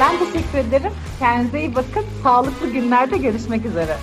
Ben 0.00 0.18
teşekkür 0.18 0.58
ederim. 0.58 0.92
Kendinize 1.18 1.60
iyi 1.60 1.74
bakın. 1.74 2.04
Sağlıklı 2.22 2.70
günlerde 2.70 3.16
görüşmek 3.16 3.66
üzere. 3.66 3.96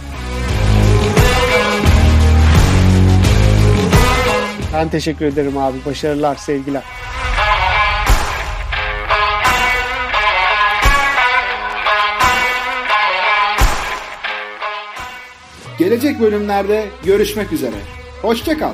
Ben 4.74 4.90
teşekkür 4.90 5.26
ederim 5.26 5.58
abi. 5.58 5.78
Başarılar, 5.86 6.36
sevgiler. 6.36 6.84
Gelecek 15.80 16.20
bölümlerde 16.20 16.86
görüşmek 17.04 17.54
üzere. 17.54 17.76
Hoşçakal. 18.22 18.74